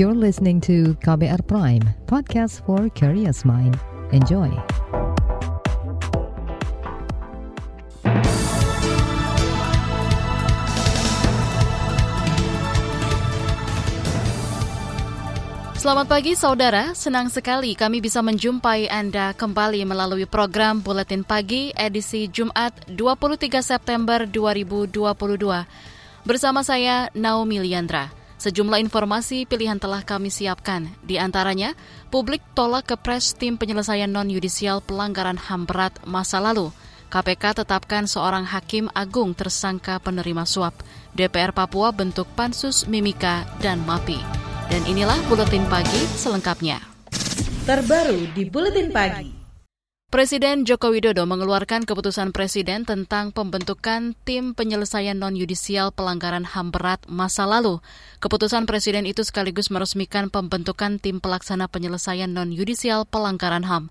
You're 0.00 0.16
listening 0.16 0.64
to 0.64 0.96
KBR 1.04 1.44
Prime, 1.44 1.84
podcast 2.08 2.64
for 2.64 2.88
curious 2.96 3.44
mind. 3.44 3.76
Enjoy. 4.16 4.48
Selamat 15.76 16.08
pagi 16.08 16.32
saudara, 16.32 16.96
senang 16.96 17.28
sekali 17.28 17.76
kami 17.76 18.00
bisa 18.00 18.24
menjumpai 18.24 18.88
Anda 18.88 19.36
kembali 19.36 19.84
melalui 19.84 20.24
program 20.24 20.80
Buletin 20.80 21.28
Pagi 21.28 21.76
edisi 21.76 22.24
Jumat 22.32 22.72
23 22.88 23.52
September 23.60 24.24
2022. 24.24 24.96
Bersama 26.24 26.64
saya 26.64 27.12
Naomi 27.12 27.60
Liandra. 27.60 28.19
Sejumlah 28.40 28.80
informasi 28.80 29.44
pilihan 29.44 29.76
telah 29.76 30.00
kami 30.00 30.32
siapkan. 30.32 30.88
Di 31.04 31.20
antaranya, 31.20 31.76
publik 32.08 32.40
tolak 32.56 32.88
kepres 32.88 33.36
tim 33.36 33.60
penyelesaian 33.60 34.08
non-yudisial 34.08 34.80
pelanggaran 34.80 35.36
HAM 35.36 35.68
berat 35.68 35.92
masa 36.08 36.40
lalu. 36.40 36.72
KPK 37.12 37.60
tetapkan 37.60 38.08
seorang 38.08 38.48
hakim 38.48 38.88
agung 38.96 39.36
tersangka 39.36 40.00
penerima 40.00 40.48
suap. 40.48 40.72
DPR 41.12 41.52
Papua 41.52 41.92
bentuk 41.92 42.24
pansus 42.32 42.88
Mimika 42.88 43.44
dan 43.60 43.84
MAPI. 43.84 44.16
Dan 44.72 44.88
inilah 44.88 45.20
Buletin 45.28 45.68
Pagi 45.68 46.00
selengkapnya. 46.16 46.80
Terbaru 47.68 48.24
di 48.32 48.48
Buletin 48.48 48.88
Pagi. 48.88 49.39
Presiden 50.10 50.66
Joko 50.66 50.90
Widodo 50.90 51.22
mengeluarkan 51.22 51.86
keputusan 51.86 52.34
Presiden 52.34 52.82
tentang 52.82 53.30
pembentukan 53.30 54.18
tim 54.26 54.58
penyelesaian 54.58 55.14
non-yudisial 55.14 55.94
pelanggaran 55.94 56.42
HAM 56.42 56.74
berat 56.74 56.98
masa 57.06 57.46
lalu. 57.46 57.78
Keputusan 58.18 58.66
Presiden 58.66 59.06
itu 59.06 59.22
sekaligus 59.22 59.70
meresmikan 59.70 60.26
pembentukan 60.26 60.98
tim 60.98 61.22
pelaksana 61.22 61.70
penyelesaian 61.70 62.26
non-yudisial 62.26 63.06
pelanggaran 63.06 63.62
HAM. 63.62 63.86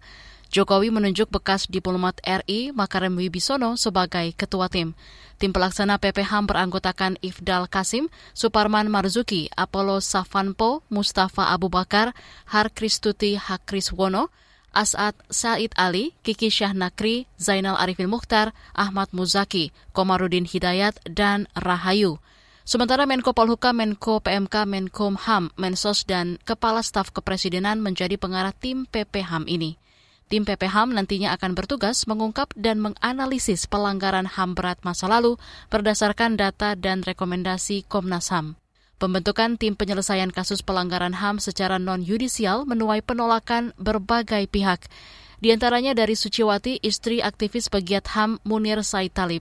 Jokowi 0.51 0.91
menunjuk 0.91 1.31
bekas 1.31 1.71
diplomat 1.71 2.19
RI 2.27 2.75
Makarem 2.75 3.15
Wibisono 3.15 3.79
sebagai 3.79 4.35
ketua 4.35 4.67
tim. 4.67 4.99
Tim 5.39 5.55
pelaksana 5.55 6.03
PPHAM 6.03 6.51
beranggotakan 6.51 7.15
Ifdal 7.23 7.71
Kasim, 7.71 8.11
Suparman 8.35 8.91
Marzuki, 8.91 9.47
Apollo 9.55 10.03
Safanpo, 10.03 10.83
Mustafa 10.91 11.55
Abu 11.55 11.71
Bakar, 11.71 12.11
Har 12.51 12.75
Kristuti 12.75 13.39
Hakriswono, 13.39 14.27
As'ad 14.69 15.17
Said 15.33 15.73
Ali, 15.75 16.13
Kiki 16.21 16.53
Syahnakri, 16.53 17.25
Zainal 17.41 17.77
Arifin 17.77 18.09
Mukhtar, 18.09 18.53
Ahmad 18.77 19.09
Muzaki, 19.11 19.73
Komarudin 19.91 20.45
Hidayat, 20.45 21.01
dan 21.09 21.49
Rahayu. 21.57 22.21
Sementara 22.69 23.09
Menko 23.09 23.33
Polhukam, 23.33 23.81
Menko 23.81 24.21
PMK, 24.21 24.69
Menkumham, 24.69 25.49
Mensos, 25.57 26.05
dan 26.05 26.37
Kepala 26.45 26.85
Staf 26.85 27.09
Kepresidenan 27.09 27.81
menjadi 27.81 28.13
pengarah 28.21 28.53
tim 28.53 28.85
PPHAM 28.85 29.49
ini. 29.49 29.81
Tim 30.29 30.45
PPHAM 30.45 30.93
nantinya 30.93 31.33
akan 31.33 31.57
bertugas 31.57 32.05
mengungkap 32.05 32.53
dan 32.53 32.77
menganalisis 32.77 33.65
pelanggaran 33.65 34.29
HAM 34.29 34.53
berat 34.53 34.77
masa 34.85 35.09
lalu 35.09 35.41
berdasarkan 35.73 36.37
data 36.37 36.77
dan 36.77 37.01
rekomendasi 37.01 37.89
Komnas 37.89 38.29
HAM. 38.29 38.53
Pembentukan 38.99 39.55
tim 39.55 39.79
penyelesaian 39.79 40.27
kasus 40.27 40.59
pelanggaran 40.59 41.15
HAM 41.15 41.39
secara 41.39 41.79
non-yudisial 41.79 42.67
menuai 42.67 42.99
penolakan 42.99 43.71
berbagai 43.79 44.51
pihak, 44.51 44.91
di 45.39 45.55
antaranya 45.55 45.95
dari 45.95 46.19
Suciwati, 46.19 46.83
istri 46.83 47.23
aktivis 47.23 47.71
pegiat 47.71 48.11
HAM 48.11 48.43
Munir 48.43 48.83
Said 48.83 49.15
Talib. 49.15 49.39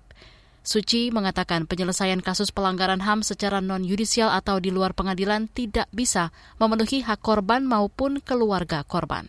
Suci 0.62 1.10
mengatakan 1.10 1.66
penyelesaian 1.66 2.22
kasus 2.22 2.54
pelanggaran 2.54 3.02
HAM 3.02 3.26
secara 3.26 3.58
non-yudisial 3.58 4.30
atau 4.30 4.62
di 4.62 4.70
luar 4.70 4.94
pengadilan 4.94 5.50
tidak 5.50 5.90
bisa 5.90 6.30
memenuhi 6.62 7.02
hak 7.02 7.18
korban 7.18 7.66
maupun 7.66 8.22
keluarga 8.22 8.86
korban 8.86 9.26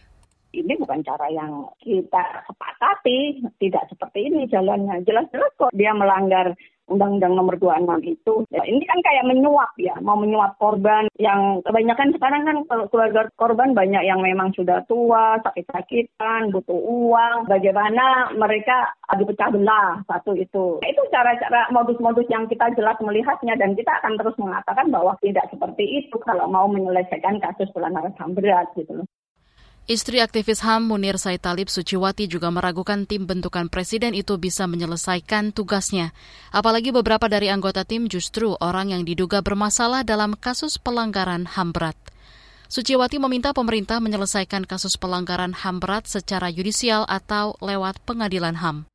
ini 0.50 0.74
bukan 0.82 1.06
cara 1.06 1.30
yang 1.30 1.70
kita 1.78 2.42
sepakati, 2.50 3.46
tidak 3.62 3.86
seperti 3.86 4.34
ini 4.34 4.50
jalannya. 4.50 5.06
Jelas-jelas 5.06 5.54
kok 5.62 5.74
dia 5.78 5.94
melanggar 5.94 6.58
Undang-Undang 6.90 7.34
Nomor 7.38 7.56
26 7.62 8.04
itu. 8.06 8.34
Ya, 8.50 8.62
ini 8.66 8.84
kan 8.84 9.00
kayak 9.06 9.28
menyuap 9.30 9.72
ya, 9.78 9.96
mau 10.02 10.18
menyuap 10.18 10.58
korban 10.58 11.06
yang 11.22 11.62
kebanyakan 11.64 12.12
sekarang 12.18 12.42
kan 12.44 12.58
keluarga 12.90 13.30
korban 13.38 13.78
banyak 13.78 14.04
yang 14.04 14.20
memang 14.20 14.52
sudah 14.58 14.84
tua, 14.90 15.38
sakit-sakitan, 15.46 16.50
butuh 16.52 16.76
uang. 16.76 17.46
Bagaimana 17.48 18.34
mereka 18.34 18.92
dipecah 19.16 19.50
belah 19.54 20.02
satu 20.10 20.34
itu. 20.34 20.82
Itu 20.82 21.02
cara-cara 21.14 21.70
modus-modus 21.70 22.26
yang 22.30 22.50
kita 22.50 22.74
jelas 22.74 22.98
melihatnya 23.02 23.56
dan 23.58 23.78
kita 23.78 23.90
akan 24.02 24.18
terus 24.18 24.36
mengatakan 24.42 24.90
bahwa 24.90 25.18
tidak 25.22 25.46
seperti 25.54 26.06
itu 26.06 26.16
kalau 26.26 26.50
mau 26.50 26.66
menyelesaikan 26.70 27.42
kasus 27.42 27.70
pelanggaran 27.74 28.14
HAM 28.18 28.34
berat 28.34 28.68
gitu 28.74 29.02
loh. 29.02 29.08
Istri 29.90 30.22
aktivis 30.22 30.62
HAM 30.62 30.86
Munir 30.86 31.18
Said 31.18 31.42
Talib 31.42 31.66
Suciwati 31.66 32.30
juga 32.30 32.54
meragukan 32.54 33.10
tim 33.10 33.26
bentukan 33.26 33.74
presiden 33.74 34.14
itu 34.14 34.38
bisa 34.38 34.70
menyelesaikan 34.70 35.50
tugasnya. 35.50 36.14
Apalagi 36.54 36.94
beberapa 36.94 37.26
dari 37.26 37.50
anggota 37.50 37.82
tim 37.82 38.06
justru 38.06 38.54
orang 38.62 38.94
yang 38.94 39.02
diduga 39.02 39.42
bermasalah 39.42 40.06
dalam 40.06 40.38
kasus 40.38 40.78
pelanggaran 40.78 41.50
HAM 41.50 41.74
berat. 41.74 41.98
Suciwati 42.70 43.18
meminta 43.18 43.50
pemerintah 43.50 43.98
menyelesaikan 43.98 44.70
kasus 44.70 44.94
pelanggaran 44.94 45.58
HAM 45.58 45.82
berat 45.82 46.06
secara 46.06 46.54
yudisial 46.54 47.10
atau 47.10 47.58
lewat 47.58 47.98
pengadilan 48.06 48.62
HAM. 48.62 48.86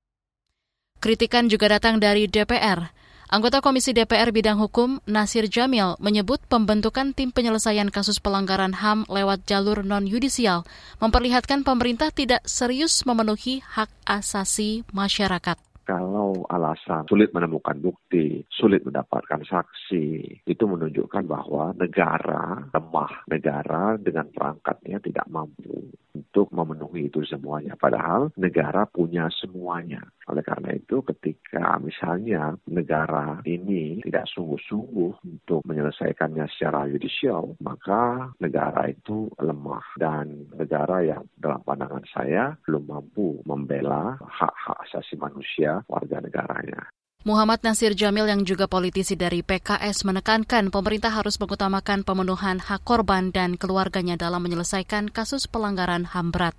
Kritikan 1.02 1.50
juga 1.50 1.74
datang 1.74 1.98
dari 1.98 2.30
DPR. 2.30 2.94
Anggota 3.32 3.64
Komisi 3.64 3.96
DPR 3.96 4.36
Bidang 4.36 4.60
Hukum 4.60 5.00
Nasir 5.08 5.48
Jamil 5.48 5.96
menyebut 5.96 6.44
pembentukan 6.44 7.16
tim 7.16 7.32
penyelesaian 7.32 7.88
kasus 7.88 8.20
pelanggaran 8.20 8.76
HAM 8.76 9.08
lewat 9.08 9.48
jalur 9.48 9.80
non-yudisial 9.80 10.68
memperlihatkan 11.00 11.64
pemerintah 11.64 12.12
tidak 12.12 12.44
serius 12.44 13.08
memenuhi 13.08 13.64
hak 13.64 13.88
asasi 14.04 14.84
masyarakat 14.92 15.56
kalau 15.84 16.48
alasan 16.48 17.04
sulit 17.06 17.30
menemukan 17.30 17.76
bukti, 17.78 18.42
sulit 18.48 18.82
mendapatkan 18.82 19.44
saksi, 19.44 20.40
itu 20.48 20.64
menunjukkan 20.64 21.28
bahwa 21.28 21.76
negara 21.76 22.68
lemah, 22.72 23.28
negara 23.28 24.00
dengan 24.00 24.28
perangkatnya 24.32 24.98
tidak 25.04 25.28
mampu 25.28 25.92
untuk 26.14 26.48
memenuhi 26.54 27.10
itu 27.10 27.26
semuanya. 27.26 27.74
Padahal 27.74 28.30
negara 28.38 28.86
punya 28.86 29.26
semuanya. 29.34 30.02
Oleh 30.30 30.40
karena 30.40 30.72
itu 30.72 31.02
ketika 31.04 31.76
misalnya 31.82 32.56
negara 32.70 33.42
ini 33.44 34.00
tidak 34.06 34.24
sungguh-sungguh 34.32 35.12
untuk 35.26 35.60
menyelesaikannya 35.66 36.46
secara 36.54 36.88
yudisial, 36.88 37.58
maka 37.60 38.32
negara 38.40 38.88
itu 38.88 39.28
lemah 39.42 39.84
dan 39.98 40.48
negara 40.54 41.02
yang 41.04 41.22
dalam 41.36 41.60
pandangan 41.66 42.06
saya 42.08 42.56
belum 42.64 42.88
mampu 42.88 43.42
membela 43.44 44.16
hak-hak 44.22 44.78
asasi 44.88 45.18
manusia 45.18 45.73
warga 45.90 46.22
negaranya. 46.22 46.86
Muhammad 47.24 47.64
Nasir 47.64 47.96
Jamil 47.96 48.28
yang 48.28 48.44
juga 48.44 48.68
politisi 48.68 49.16
dari 49.16 49.40
PKS 49.40 50.04
menekankan 50.04 50.68
pemerintah 50.68 51.08
harus 51.08 51.40
mengutamakan 51.40 52.04
pemenuhan 52.04 52.60
hak 52.60 52.84
korban 52.84 53.32
dan 53.32 53.56
keluarganya 53.56 54.20
dalam 54.20 54.44
menyelesaikan 54.44 55.08
kasus 55.08 55.48
pelanggaran 55.48 56.04
HAM 56.04 56.36
berat. 56.36 56.52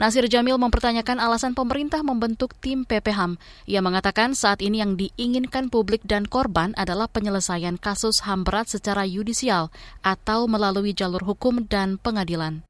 Nasir 0.00 0.24
Jamil 0.24 0.56
mempertanyakan 0.56 1.20
alasan 1.20 1.52
pemerintah 1.52 2.00
membentuk 2.00 2.56
tim 2.62 2.88
PPHAM. 2.88 3.36
Ia 3.68 3.84
mengatakan 3.84 4.32
saat 4.32 4.64
ini 4.64 4.80
yang 4.80 4.96
diinginkan 4.96 5.68
publik 5.68 6.00
dan 6.06 6.30
korban 6.30 6.72
adalah 6.80 7.10
penyelesaian 7.12 7.76
kasus 7.76 8.24
HAM 8.24 8.46
berat 8.46 8.72
secara 8.72 9.04
yudisial 9.04 9.68
atau 10.00 10.48
melalui 10.48 10.96
jalur 10.96 11.20
hukum 11.26 11.68
dan 11.68 12.00
pengadilan. 12.00 12.64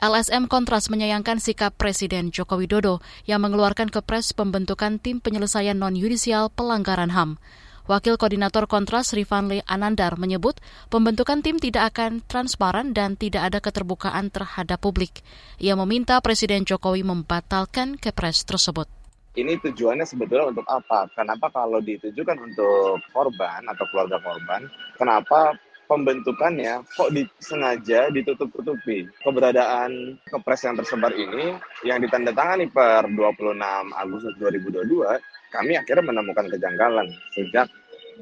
LSM 0.00 0.48
Kontras 0.48 0.88
menyayangkan 0.88 1.44
sikap 1.44 1.76
Presiden 1.76 2.32
Joko 2.32 2.56
Widodo 2.56 3.04
yang 3.28 3.44
mengeluarkan 3.44 3.92
kepres 3.92 4.32
pembentukan 4.32 4.96
tim 4.96 5.20
penyelesaian 5.20 5.76
non-yudisial 5.76 6.48
pelanggaran 6.56 7.12
HAM. 7.12 7.36
Wakil 7.84 8.16
Koordinator 8.16 8.64
Kontras 8.64 9.12
Rifanli 9.12 9.60
Anandar 9.68 10.16
menyebut 10.16 10.56
pembentukan 10.88 11.44
tim 11.44 11.60
tidak 11.60 11.92
akan 11.92 12.24
transparan 12.24 12.96
dan 12.96 13.20
tidak 13.20 13.52
ada 13.52 13.60
keterbukaan 13.60 14.32
terhadap 14.32 14.80
publik. 14.80 15.20
Ia 15.60 15.76
meminta 15.76 16.16
Presiden 16.24 16.64
Jokowi 16.64 17.04
membatalkan 17.04 18.00
kepres 18.00 18.48
tersebut 18.48 18.88
ini 19.38 19.54
tujuannya 19.62 20.02
sebetulnya 20.02 20.50
untuk 20.50 20.66
apa? 20.66 21.06
Kenapa 21.14 21.54
kalau 21.54 21.78
ditujukan 21.78 22.34
untuk 22.34 22.98
korban 23.14 23.62
atau 23.62 23.86
keluarga 23.94 24.18
korban, 24.18 24.66
kenapa 24.98 25.54
pembentukannya 25.90 26.86
kok 26.94 27.10
disengaja 27.10 28.14
ditutup-tutupi. 28.14 29.10
Keberadaan 29.26 30.22
kepres 30.22 30.62
yang 30.62 30.78
tersebar 30.78 31.10
ini 31.18 31.58
yang 31.82 31.98
ditandatangani 31.98 32.70
per 32.70 33.10
26 33.10 33.58
Agustus 33.98 34.34
2022, 34.38 35.18
kami 35.50 35.74
akhirnya 35.74 36.14
menemukan 36.14 36.46
kejanggalan 36.46 37.10
sejak 37.34 37.66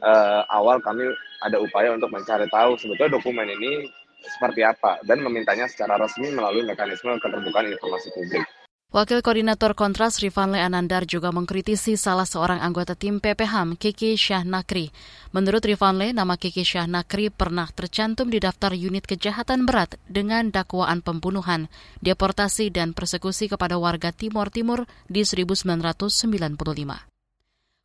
uh, 0.01 0.49
awal 0.49 0.81
kami 0.81 1.13
ada 1.45 1.61
upaya 1.61 1.93
untuk 1.93 2.09
mencari 2.09 2.49
tahu 2.49 2.81
sebetulnya 2.81 3.21
dokumen 3.21 3.47
ini 3.47 3.85
seperti 4.19 4.67
apa 4.67 4.99
dan 5.07 5.23
memintanya 5.23 5.71
secara 5.71 6.01
resmi 6.01 6.33
melalui 6.35 6.67
mekanisme 6.67 7.21
keterbukaan 7.23 7.71
informasi 7.71 8.09
publik. 8.17 8.43
Wakil 8.89 9.21
Koordinator 9.21 9.77
Kontras 9.77 10.17
Rifanle 10.17 10.65
Anandar 10.65 11.05
juga 11.05 11.29
mengkritisi 11.29 12.01
salah 12.01 12.25
seorang 12.25 12.65
anggota 12.65 12.97
tim 12.97 13.21
PPHAM, 13.21 13.77
Kiki 13.77 14.17
Syah 14.17 14.49
Nakri. 14.49 14.89
Menurut 15.37 15.61
Rifanle, 15.61 16.17
nama 16.17 16.41
Kiki 16.41 16.65
Syah 16.65 16.89
Nakri 16.89 17.29
pernah 17.29 17.69
tercantum 17.69 18.33
di 18.33 18.41
daftar 18.41 18.73
unit 18.73 19.05
kejahatan 19.05 19.69
berat 19.69 20.01
dengan 20.09 20.49
dakwaan 20.49 21.05
pembunuhan, 21.05 21.69
deportasi, 22.01 22.73
dan 22.73 22.97
persekusi 22.97 23.53
kepada 23.53 23.77
warga 23.77 24.09
Timur 24.09 24.49
Timur 24.49 24.89
di 25.05 25.21
1995. 25.21 26.57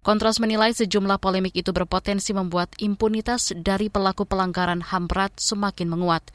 Kontras 0.08 0.40
menilai 0.40 0.72
sejumlah 0.72 1.20
polemik 1.20 1.52
itu 1.52 1.76
berpotensi 1.76 2.32
membuat 2.32 2.72
impunitas 2.80 3.52
dari 3.60 3.92
pelaku 3.92 4.24
pelanggaran 4.24 4.80
HAM 4.80 5.12
berat 5.12 5.36
semakin 5.36 5.92
menguat. 5.92 6.32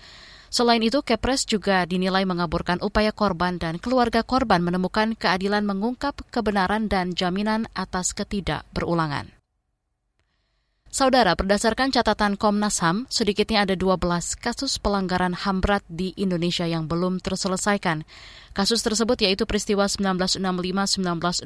Selain 0.49 0.81
itu, 0.81 1.05
Kepres 1.05 1.45
juga 1.45 1.85
dinilai 1.85 2.25
mengaburkan 2.27 2.81
upaya 2.83 3.15
korban 3.15 3.61
dan 3.61 3.77
keluarga 3.77 4.27
korban 4.27 4.65
menemukan 4.65 5.15
keadilan 5.15 5.63
mengungkap 5.63 6.19
kebenaran 6.33 6.89
dan 6.91 7.13
jaminan 7.13 7.71
atas 7.77 8.17
ketidakberulangan. 8.17 9.38
Saudara, 10.89 11.37
berdasarkan 11.37 11.93
catatan 11.93 12.41
Komnas 12.41 12.81
HAM, 12.81 13.05
sedikitnya 13.13 13.69
ada 13.69 13.77
12 13.77 14.01
kasus 14.41 14.81
pelanggaran 14.81 15.37
HAM 15.37 15.61
berat 15.61 15.85
di 15.85 16.17
Indonesia 16.17 16.65
yang 16.65 16.89
belum 16.89 17.21
terselesaikan. 17.21 18.09
Kasus 18.57 18.81
tersebut 18.81 19.21
yaitu 19.21 19.45
peristiwa 19.45 19.85
1965-1966, 19.85 21.45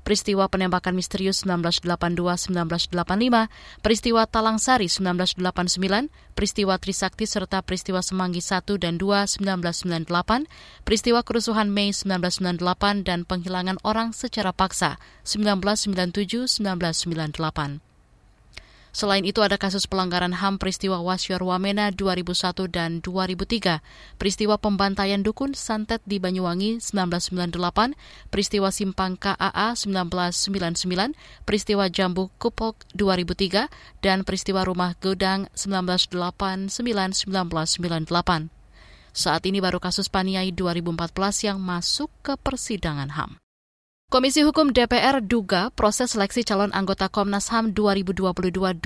peristiwa 0.00 0.48
penembakan 0.48 0.96
misterius 0.96 1.44
1982-1985, 1.44 3.52
peristiwa 3.84 4.24
Talang 4.24 4.56
Sari 4.56 4.88
1989, 4.88 6.08
peristiwa 6.32 6.80
Trisakti 6.80 7.28
serta 7.28 7.60
peristiwa 7.60 8.00
Semanggi 8.00 8.40
1 8.40 8.80
dan 8.80 8.96
2 8.96 9.36
1998, 9.36 10.48
peristiwa 10.88 11.20
kerusuhan 11.20 11.68
Mei 11.68 11.92
1998 11.92 13.04
dan 13.04 13.28
penghilangan 13.28 13.76
orang 13.84 14.16
secara 14.16 14.56
paksa 14.56 14.96
1997-1998. 15.28 17.91
Selain 18.92 19.24
itu 19.24 19.40
ada 19.40 19.56
kasus 19.56 19.88
pelanggaran 19.88 20.36
HAM 20.36 20.60
peristiwa 20.60 21.00
Wasyar 21.00 21.40
Wamena 21.40 21.88
2001 21.88 22.68
dan 22.68 23.00
2003, 23.00 23.80
peristiwa 24.20 24.60
pembantaian 24.60 25.24
dukun 25.24 25.56
santet 25.56 26.04
di 26.04 26.20
Banyuwangi 26.20 26.76
1998, 26.76 27.96
peristiwa 28.28 28.68
Simpang 28.68 29.16
KAA 29.16 29.72
1999, 29.80 31.16
peristiwa 31.48 31.88
Jambu 31.88 32.28
Kupok 32.36 32.84
2003, 32.92 33.72
dan 34.04 34.28
peristiwa 34.28 34.60
Rumah 34.60 34.92
Gedang 35.00 35.48
1989-1998. 35.56 38.52
Saat 39.12 39.44
ini 39.48 39.60
baru 39.60 39.76
kasus 39.80 40.08
Paniai 40.12 40.52
2014 40.52 41.48
yang 41.48 41.56
masuk 41.60 42.12
ke 42.20 42.36
persidangan 42.36 43.16
HAM. 43.16 43.41
Komisi 44.12 44.44
Hukum 44.44 44.76
DPR 44.76 45.24
duga 45.24 45.72
proses 45.72 46.12
seleksi 46.12 46.44
calon 46.44 46.68
anggota 46.76 47.08
Komnas 47.08 47.48
HAM 47.48 47.72
2022-2027 47.72 48.84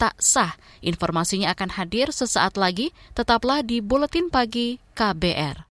tak 0.00 0.16
sah. 0.16 0.56
Informasinya 0.80 1.52
akan 1.52 1.68
hadir 1.68 2.08
sesaat 2.08 2.56
lagi, 2.56 2.96
tetaplah 3.12 3.60
di 3.60 3.84
Buletin 3.84 4.32
Pagi 4.32 4.80
KBR. 4.96 5.68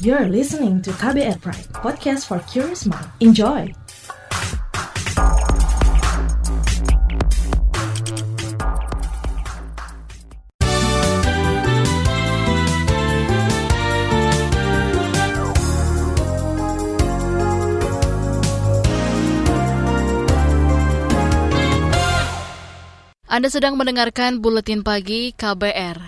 You're 0.00 0.32
listening 0.32 0.80
to 0.80 0.96
KBR 0.96 1.44
Pride, 1.44 1.76
podcast 1.76 2.24
for 2.24 2.40
curious 2.48 2.88
mind. 2.88 3.12
Enjoy! 3.20 3.68
Anda 23.38 23.54
sedang 23.54 23.78
mendengarkan 23.78 24.42
Buletin 24.42 24.82
Pagi 24.82 25.30
KBR. 25.30 26.02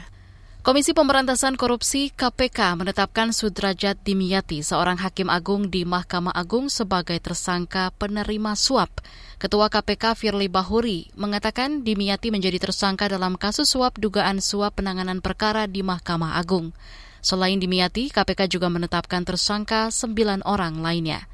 Komisi 0.67 0.91
Pemberantasan 0.91 1.55
Korupsi 1.55 2.11
KPK 2.11 2.75
menetapkan 2.75 3.31
Sudrajat 3.31 4.03
Dimyati, 4.03 4.67
seorang 4.67 4.99
hakim 4.99 5.31
agung 5.31 5.71
di 5.71 5.87
Mahkamah 5.87 6.35
Agung 6.35 6.67
sebagai 6.67 7.15
tersangka 7.23 7.95
penerima 7.95 8.59
suap. 8.59 8.91
Ketua 9.39 9.71
KPK 9.71 10.19
Firly 10.19 10.51
Bahuri 10.51 11.07
mengatakan 11.15 11.87
Dimyati 11.87 12.35
menjadi 12.35 12.59
tersangka 12.59 13.07
dalam 13.07 13.39
kasus 13.39 13.71
suap 13.71 14.03
dugaan 14.03 14.43
suap 14.43 14.83
penanganan 14.83 15.23
perkara 15.23 15.71
di 15.71 15.87
Mahkamah 15.87 16.35
Agung. 16.35 16.75
Selain 17.23 17.63
Dimyati, 17.63 18.11
KPK 18.11 18.51
juga 18.51 18.67
menetapkan 18.75 19.23
tersangka 19.23 19.95
sembilan 19.95 20.43
orang 20.51 20.83
lainnya. 20.83 21.30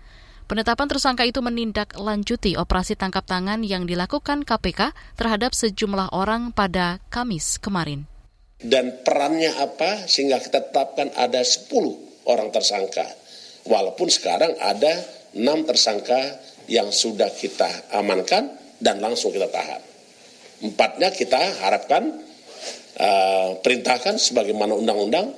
Penetapan 0.46 0.86
tersangka 0.86 1.26
itu 1.26 1.42
menindaklanjuti 1.42 2.54
operasi 2.54 2.94
tangkap 2.94 3.26
tangan 3.26 3.66
yang 3.66 3.82
dilakukan 3.82 4.46
KPK 4.46 4.94
terhadap 5.18 5.50
sejumlah 5.58 6.14
orang 6.14 6.54
pada 6.54 7.02
Kamis 7.10 7.58
kemarin. 7.58 8.06
Dan 8.62 9.02
perannya 9.02 9.50
apa 9.58 10.06
sehingga 10.06 10.38
kita 10.38 10.70
tetapkan 10.70 11.10
ada 11.18 11.42
10 11.42 12.30
orang 12.30 12.54
tersangka. 12.54 13.10
Walaupun 13.66 14.06
sekarang 14.06 14.54
ada 14.62 14.94
6 15.34 15.42
tersangka 15.66 16.38
yang 16.70 16.94
sudah 16.94 17.26
kita 17.34 17.90
amankan 17.98 18.46
dan 18.78 19.02
langsung 19.02 19.34
kita 19.34 19.50
tahan. 19.50 19.82
Empatnya 20.62 21.10
kita 21.10 21.42
harapkan 21.58 22.22
uh, 23.02 23.58
perintahkan 23.66 24.14
sebagaimana 24.14 24.78
undang-undang 24.78 25.34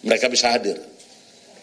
mereka 0.00 0.32
bisa 0.32 0.48
hadir. 0.48 0.80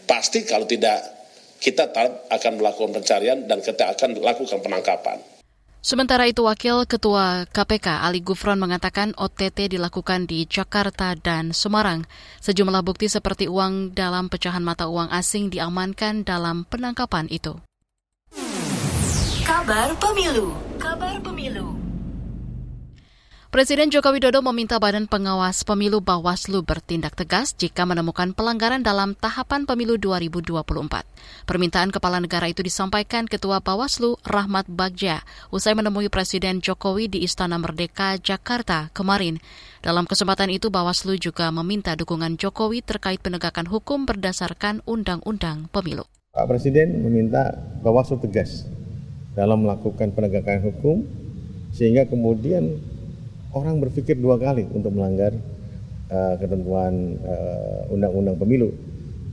Pasti 0.06 0.46
kalau 0.46 0.70
tidak 0.70 1.17
kita 1.58 1.90
akan 2.30 2.52
melakukan 2.62 2.94
pencarian 2.94 3.46
dan 3.46 3.60
kita 3.62 3.94
akan 3.94 4.18
lakukan 4.22 4.60
penangkapan. 4.62 5.18
Sementara 5.88 6.28
itu, 6.28 6.44
Wakil 6.44 6.84
Ketua 6.84 7.48
KPK 7.48 8.04
Ali 8.04 8.20
Gufron 8.20 8.60
mengatakan 8.60 9.16
OTT 9.16 9.72
dilakukan 9.72 10.28
di 10.28 10.44
Jakarta 10.44 11.16
dan 11.16 11.56
Semarang. 11.56 12.04
Sejumlah 12.44 12.84
bukti 12.84 13.08
seperti 13.08 13.48
uang 13.48 13.96
dalam 13.96 14.28
pecahan 14.28 14.60
mata 14.60 14.92
uang 14.92 15.08
asing 15.16 15.48
diamankan 15.48 16.28
dalam 16.28 16.68
penangkapan 16.68 17.32
itu. 17.32 17.56
Kabar 19.48 19.96
Pemilu 19.96 20.52
Kabar 20.76 21.16
Pemilu 21.24 21.87
Presiden 23.58 23.90
Joko 23.90 24.14
Widodo 24.14 24.46
meminta 24.46 24.78
Badan 24.78 25.10
Pengawas 25.10 25.66
Pemilu 25.66 25.98
Bawaslu 25.98 26.62
bertindak 26.62 27.18
tegas 27.18 27.58
jika 27.58 27.90
menemukan 27.90 28.38
pelanggaran 28.38 28.86
dalam 28.86 29.18
tahapan 29.18 29.66
pemilu 29.66 29.98
2024. 29.98 30.62
Permintaan 31.50 31.90
Kepala 31.90 32.22
Negara 32.22 32.54
itu 32.54 32.62
disampaikan 32.62 33.26
Ketua 33.26 33.58
Bawaslu 33.58 34.22
Rahmat 34.22 34.70
Bagja 34.70 35.26
usai 35.50 35.74
menemui 35.74 36.06
Presiden 36.06 36.62
Jokowi 36.62 37.10
di 37.10 37.26
Istana 37.26 37.58
Merdeka, 37.58 38.22
Jakarta 38.22 38.94
kemarin. 38.94 39.42
Dalam 39.82 40.06
kesempatan 40.06 40.54
itu 40.54 40.70
Bawaslu 40.70 41.18
juga 41.18 41.50
meminta 41.50 41.98
dukungan 41.98 42.38
Jokowi 42.38 42.86
terkait 42.86 43.26
penegakan 43.26 43.66
hukum 43.74 44.06
berdasarkan 44.06 44.86
Undang-Undang 44.86 45.74
Pemilu. 45.74 46.06
Pak 46.38 46.46
Presiden 46.46 47.02
meminta 47.02 47.58
Bawaslu 47.82 48.22
tegas 48.22 48.70
dalam 49.34 49.66
melakukan 49.66 50.14
penegakan 50.14 50.62
hukum 50.62 51.10
sehingga 51.74 52.06
kemudian 52.06 52.97
orang 53.60 53.82
berpikir 53.82 54.18
dua 54.18 54.38
kali 54.38 54.66
untuk 54.70 54.94
melanggar 54.94 55.34
uh, 56.12 56.36
ketentuan 56.38 57.18
uh, 57.22 57.94
undang-undang 57.94 58.38
pemilu, 58.38 58.70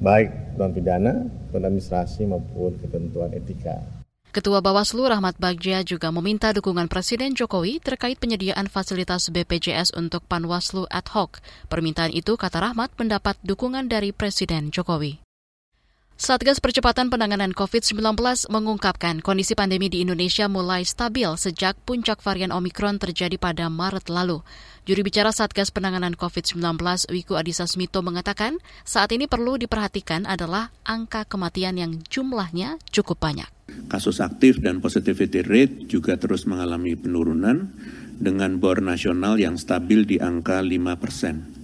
baik 0.00 0.58
non 0.58 0.72
pidana, 0.74 1.26
non 1.28 1.62
administrasi 1.62 2.26
maupun 2.26 2.78
ketentuan 2.82 3.30
etika. 3.34 4.04
Ketua 4.34 4.58
Bawaslu 4.58 5.06
Rahmat 5.06 5.38
Bagja 5.38 5.86
juga 5.86 6.10
meminta 6.10 6.50
dukungan 6.50 6.90
Presiden 6.90 7.38
Jokowi 7.38 7.78
terkait 7.78 8.18
penyediaan 8.18 8.66
fasilitas 8.66 9.30
BPJS 9.30 9.94
untuk 9.94 10.26
Panwaslu 10.26 10.90
ad 10.90 11.06
hoc. 11.14 11.38
Permintaan 11.70 12.10
itu, 12.10 12.34
kata 12.34 12.58
Rahmat, 12.58 12.98
mendapat 12.98 13.38
dukungan 13.46 13.86
dari 13.86 14.10
Presiden 14.10 14.74
Jokowi. 14.74 15.23
Satgas 16.24 16.56
Percepatan 16.56 17.12
Penanganan 17.12 17.52
COVID-19 17.52 18.00
mengungkapkan 18.48 19.20
kondisi 19.20 19.52
pandemi 19.52 19.92
di 19.92 20.00
Indonesia 20.00 20.48
mulai 20.48 20.80
stabil 20.80 21.28
sejak 21.36 21.76
puncak 21.84 22.24
varian 22.24 22.48
Omikron 22.48 22.96
terjadi 22.96 23.36
pada 23.36 23.68
Maret 23.68 24.08
lalu. 24.08 24.40
Juri 24.88 25.04
bicara 25.04 25.36
Satgas 25.36 25.68
Penanganan 25.68 26.16
COVID-19 26.16 26.80
Wiku 27.12 27.36
Adhisa 27.36 27.68
Smito 27.68 28.00
mengatakan 28.00 28.56
saat 28.88 29.12
ini 29.12 29.28
perlu 29.28 29.60
diperhatikan 29.60 30.24
adalah 30.24 30.72
angka 30.88 31.28
kematian 31.28 31.76
yang 31.76 32.00
jumlahnya 32.08 32.80
cukup 32.88 33.20
banyak. 33.20 33.52
Kasus 33.92 34.24
aktif 34.24 34.64
dan 34.64 34.80
positivity 34.80 35.44
rate 35.44 35.92
juga 35.92 36.16
terus 36.16 36.48
mengalami 36.48 36.96
penurunan 36.96 37.68
dengan 38.16 38.56
bor 38.56 38.80
nasional 38.80 39.36
yang 39.36 39.60
stabil 39.60 40.08
di 40.08 40.16
angka 40.24 40.64
5 40.64 40.72
persen. 40.96 41.63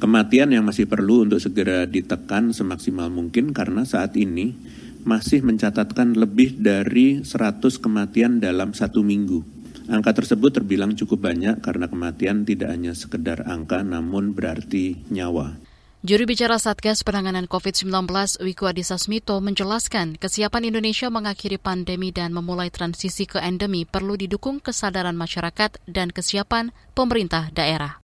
Kematian 0.00 0.48
yang 0.48 0.64
masih 0.64 0.88
perlu 0.88 1.28
untuk 1.28 1.44
segera 1.44 1.84
ditekan 1.84 2.56
semaksimal 2.56 3.12
mungkin 3.12 3.52
karena 3.52 3.84
saat 3.84 4.16
ini 4.16 4.56
masih 5.04 5.44
mencatatkan 5.44 6.16
lebih 6.16 6.56
dari 6.56 7.20
100 7.20 7.60
kematian 7.76 8.40
dalam 8.40 8.72
satu 8.72 9.04
minggu. 9.04 9.44
Angka 9.92 10.16
tersebut 10.16 10.56
terbilang 10.56 10.96
cukup 10.96 11.28
banyak 11.28 11.60
karena 11.60 11.84
kematian 11.84 12.48
tidak 12.48 12.72
hanya 12.72 12.96
sekedar 12.96 13.44
angka 13.44 13.84
namun 13.84 14.32
berarti 14.32 15.04
nyawa. 15.12 15.60
Juru 16.00 16.24
bicara 16.24 16.56
Satgas 16.56 17.04
Penanganan 17.04 17.44
COVID-19 17.44 17.92
Wiku 18.40 18.72
Adhisa 18.72 18.96
Smito 18.96 19.36
menjelaskan 19.44 20.16
kesiapan 20.16 20.72
Indonesia 20.72 21.12
mengakhiri 21.12 21.60
pandemi 21.60 22.08
dan 22.08 22.32
memulai 22.32 22.72
transisi 22.72 23.28
ke 23.28 23.36
endemi 23.36 23.84
perlu 23.84 24.16
didukung 24.16 24.64
kesadaran 24.64 25.12
masyarakat 25.12 25.76
dan 25.84 26.08
kesiapan 26.08 26.72
pemerintah 26.96 27.52
daerah. 27.52 28.00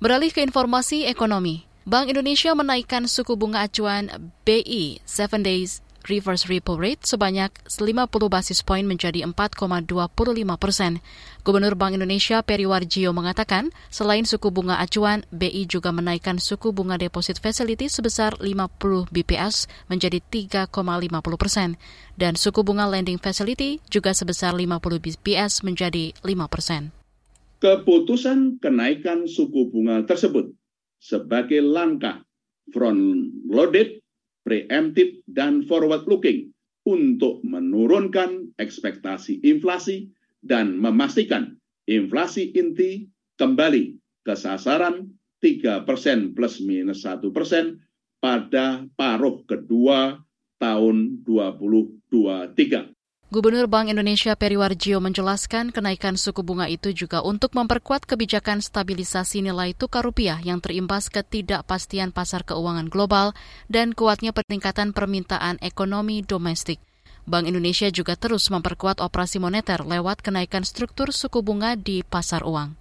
Beralih 0.00 0.32
ke 0.32 0.40
informasi 0.40 1.04
ekonomi, 1.04 1.68
Bank 1.84 2.08
Indonesia 2.08 2.56
menaikkan 2.56 3.04
suku 3.04 3.36
bunga 3.36 3.68
acuan 3.68 4.32
BI 4.48 4.96
7 5.04 5.44
Days 5.44 5.84
reverse 6.08 6.48
repo 6.48 6.80
rate 6.80 7.04
sebanyak 7.04 7.52
50 7.68 8.08
basis 8.32 8.64
poin 8.64 8.80
menjadi 8.88 9.28
4,25 9.28 9.92
persen. 10.56 11.04
Gubernur 11.44 11.76
Bank 11.76 12.00
Indonesia 12.00 12.40
Peri 12.40 12.64
Warjio 12.64 13.12
mengatakan, 13.12 13.76
selain 13.92 14.24
suku 14.24 14.48
bunga 14.48 14.80
acuan, 14.80 15.20
BI 15.28 15.68
juga 15.68 15.92
menaikkan 15.92 16.40
suku 16.40 16.72
bunga 16.72 16.96
deposit 16.96 17.36
facility 17.36 17.92
sebesar 17.92 18.40
50 18.40 19.04
BPS 19.12 19.68
menjadi 19.92 20.24
3,50 20.32 20.72
persen, 21.36 21.76
dan 22.16 22.40
suku 22.40 22.64
bunga 22.64 22.88
lending 22.88 23.20
facility 23.20 23.84
juga 23.92 24.16
sebesar 24.16 24.56
50 24.56 24.80
BPS 24.80 25.60
menjadi 25.60 26.16
5 26.24 26.48
persen. 26.48 26.96
Keputusan 27.60 28.56
kenaikan 28.56 29.28
suku 29.28 29.68
bunga 29.68 30.00
tersebut 30.08 30.48
sebagai 30.96 31.60
langkah 31.60 32.24
front-loaded 32.72 34.00
preemptive 34.48 35.20
dan 35.28 35.68
forward 35.68 36.08
looking 36.08 36.48
untuk 36.88 37.44
menurunkan 37.44 38.48
ekspektasi 38.56 39.44
inflasi 39.44 40.08
dan 40.40 40.80
memastikan 40.80 41.60
inflasi 41.84 42.48
inti 42.56 43.12
kembali 43.36 43.92
ke 44.24 44.32
sasaran 44.32 45.12
3 45.44 45.84
persen 45.84 46.32
plus 46.32 46.64
minus 46.64 47.04
1 47.04 47.28
persen 47.28 47.76
pada 48.24 48.88
paruh 48.96 49.44
kedua 49.44 50.16
tahun 50.56 51.24
2023. 51.28 52.99
Gubernur 53.30 53.70
Bank 53.70 53.86
Indonesia 53.86 54.34
Periwarjio 54.34 54.98
menjelaskan 54.98 55.70
kenaikan 55.70 56.18
suku 56.18 56.42
bunga 56.42 56.66
itu 56.66 56.90
juga 56.90 57.22
untuk 57.22 57.54
memperkuat 57.54 58.02
kebijakan 58.02 58.58
stabilisasi 58.58 59.46
nilai 59.46 59.70
tukar 59.70 60.02
rupiah 60.02 60.42
yang 60.42 60.58
terimbas 60.58 61.06
ketidakpastian 61.14 62.10
pasar 62.10 62.42
keuangan 62.42 62.90
global 62.90 63.30
dan 63.70 63.94
kuatnya 63.94 64.34
peningkatan 64.34 64.90
permintaan 64.90 65.62
ekonomi 65.62 66.26
domestik. 66.26 66.82
Bank 67.22 67.46
Indonesia 67.46 67.86
juga 67.94 68.18
terus 68.18 68.50
memperkuat 68.50 68.98
operasi 68.98 69.38
moneter 69.38 69.86
lewat 69.86 70.26
kenaikan 70.26 70.66
struktur 70.66 71.14
suku 71.14 71.38
bunga 71.38 71.78
di 71.78 72.02
pasar 72.02 72.42
uang. 72.42 72.74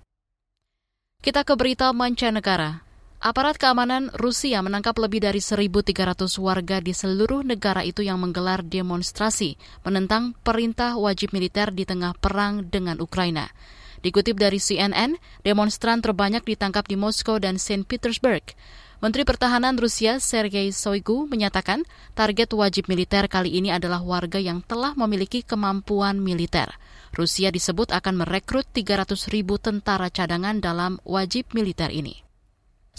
Kita 1.21 1.45
ke 1.45 1.53
berita 1.53 1.93
mancanegara. 1.93 2.88
Aparat 3.19 3.59
keamanan 3.59 4.07
Rusia 4.15 4.63
menangkap 4.63 4.95
lebih 4.95 5.19
dari 5.19 5.43
1.300 5.43 5.91
warga 6.39 6.79
di 6.79 6.95
seluruh 6.95 7.43
negara 7.43 7.83
itu 7.83 7.99
yang 7.99 8.15
menggelar 8.15 8.63
demonstrasi 8.63 9.59
menentang 9.83 10.39
perintah 10.39 10.95
wajib 10.95 11.35
militer 11.35 11.67
di 11.75 11.83
tengah 11.83 12.15
perang 12.15 12.63
dengan 12.71 12.95
Ukraina. 13.03 13.51
Dikutip 13.99 14.39
dari 14.39 14.55
CNN, 14.55 15.19
demonstran 15.43 15.99
terbanyak 15.99 16.47
ditangkap 16.47 16.87
di 16.87 16.95
Moskow 16.95 17.43
dan 17.43 17.59
St. 17.59 17.83
Petersburg. 17.83 18.55
Menteri 19.03 19.27
Pertahanan 19.27 19.75
Rusia 19.75 20.23
Sergei 20.23 20.71
Shoigu 20.71 21.27
menyatakan 21.27 21.83
target 22.15 22.55
wajib 22.55 22.87
militer 22.87 23.27
kali 23.27 23.51
ini 23.51 23.67
adalah 23.67 23.99
warga 23.99 24.39
yang 24.39 24.63
telah 24.63 24.95
memiliki 24.95 25.43
kemampuan 25.43 26.23
militer. 26.23 26.71
Rusia 27.11 27.51
disebut 27.51 27.91
akan 27.91 28.23
merekrut 28.23 28.63
300 28.71 29.11
ribu 29.27 29.59
tentara 29.59 30.07
cadangan 30.07 30.63
dalam 30.63 31.03
wajib 31.03 31.51
militer 31.51 31.91
ini. 31.91 32.28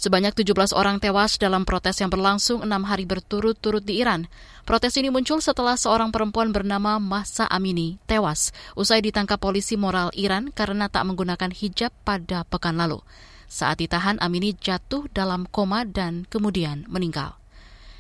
Sebanyak 0.00 0.32
17 0.32 0.72
orang 0.72 0.96
tewas 0.96 1.36
dalam 1.36 1.68
protes 1.68 2.00
yang 2.00 2.08
berlangsung 2.08 2.64
enam 2.64 2.88
hari 2.88 3.04
berturut-turut 3.04 3.84
di 3.84 4.00
Iran. 4.00 4.32
Protes 4.64 4.96
ini 4.96 5.12
muncul 5.12 5.44
setelah 5.44 5.76
seorang 5.76 6.08
perempuan 6.08 6.56
bernama 6.56 6.96
Mahsa 6.96 7.44
Amini 7.44 8.00
tewas 8.08 8.48
usai 8.72 9.04
ditangkap 9.04 9.36
polisi 9.36 9.76
moral 9.76 10.08
Iran 10.16 10.56
karena 10.56 10.88
tak 10.88 11.04
menggunakan 11.04 11.52
hijab 11.52 11.92
pada 12.00 12.48
pekan 12.48 12.80
lalu. 12.80 13.04
Saat 13.44 13.84
ditahan, 13.84 14.16
Amini 14.24 14.56
jatuh 14.56 15.04
dalam 15.12 15.44
koma 15.44 15.84
dan 15.84 16.24
kemudian 16.32 16.88
meninggal. 16.88 17.36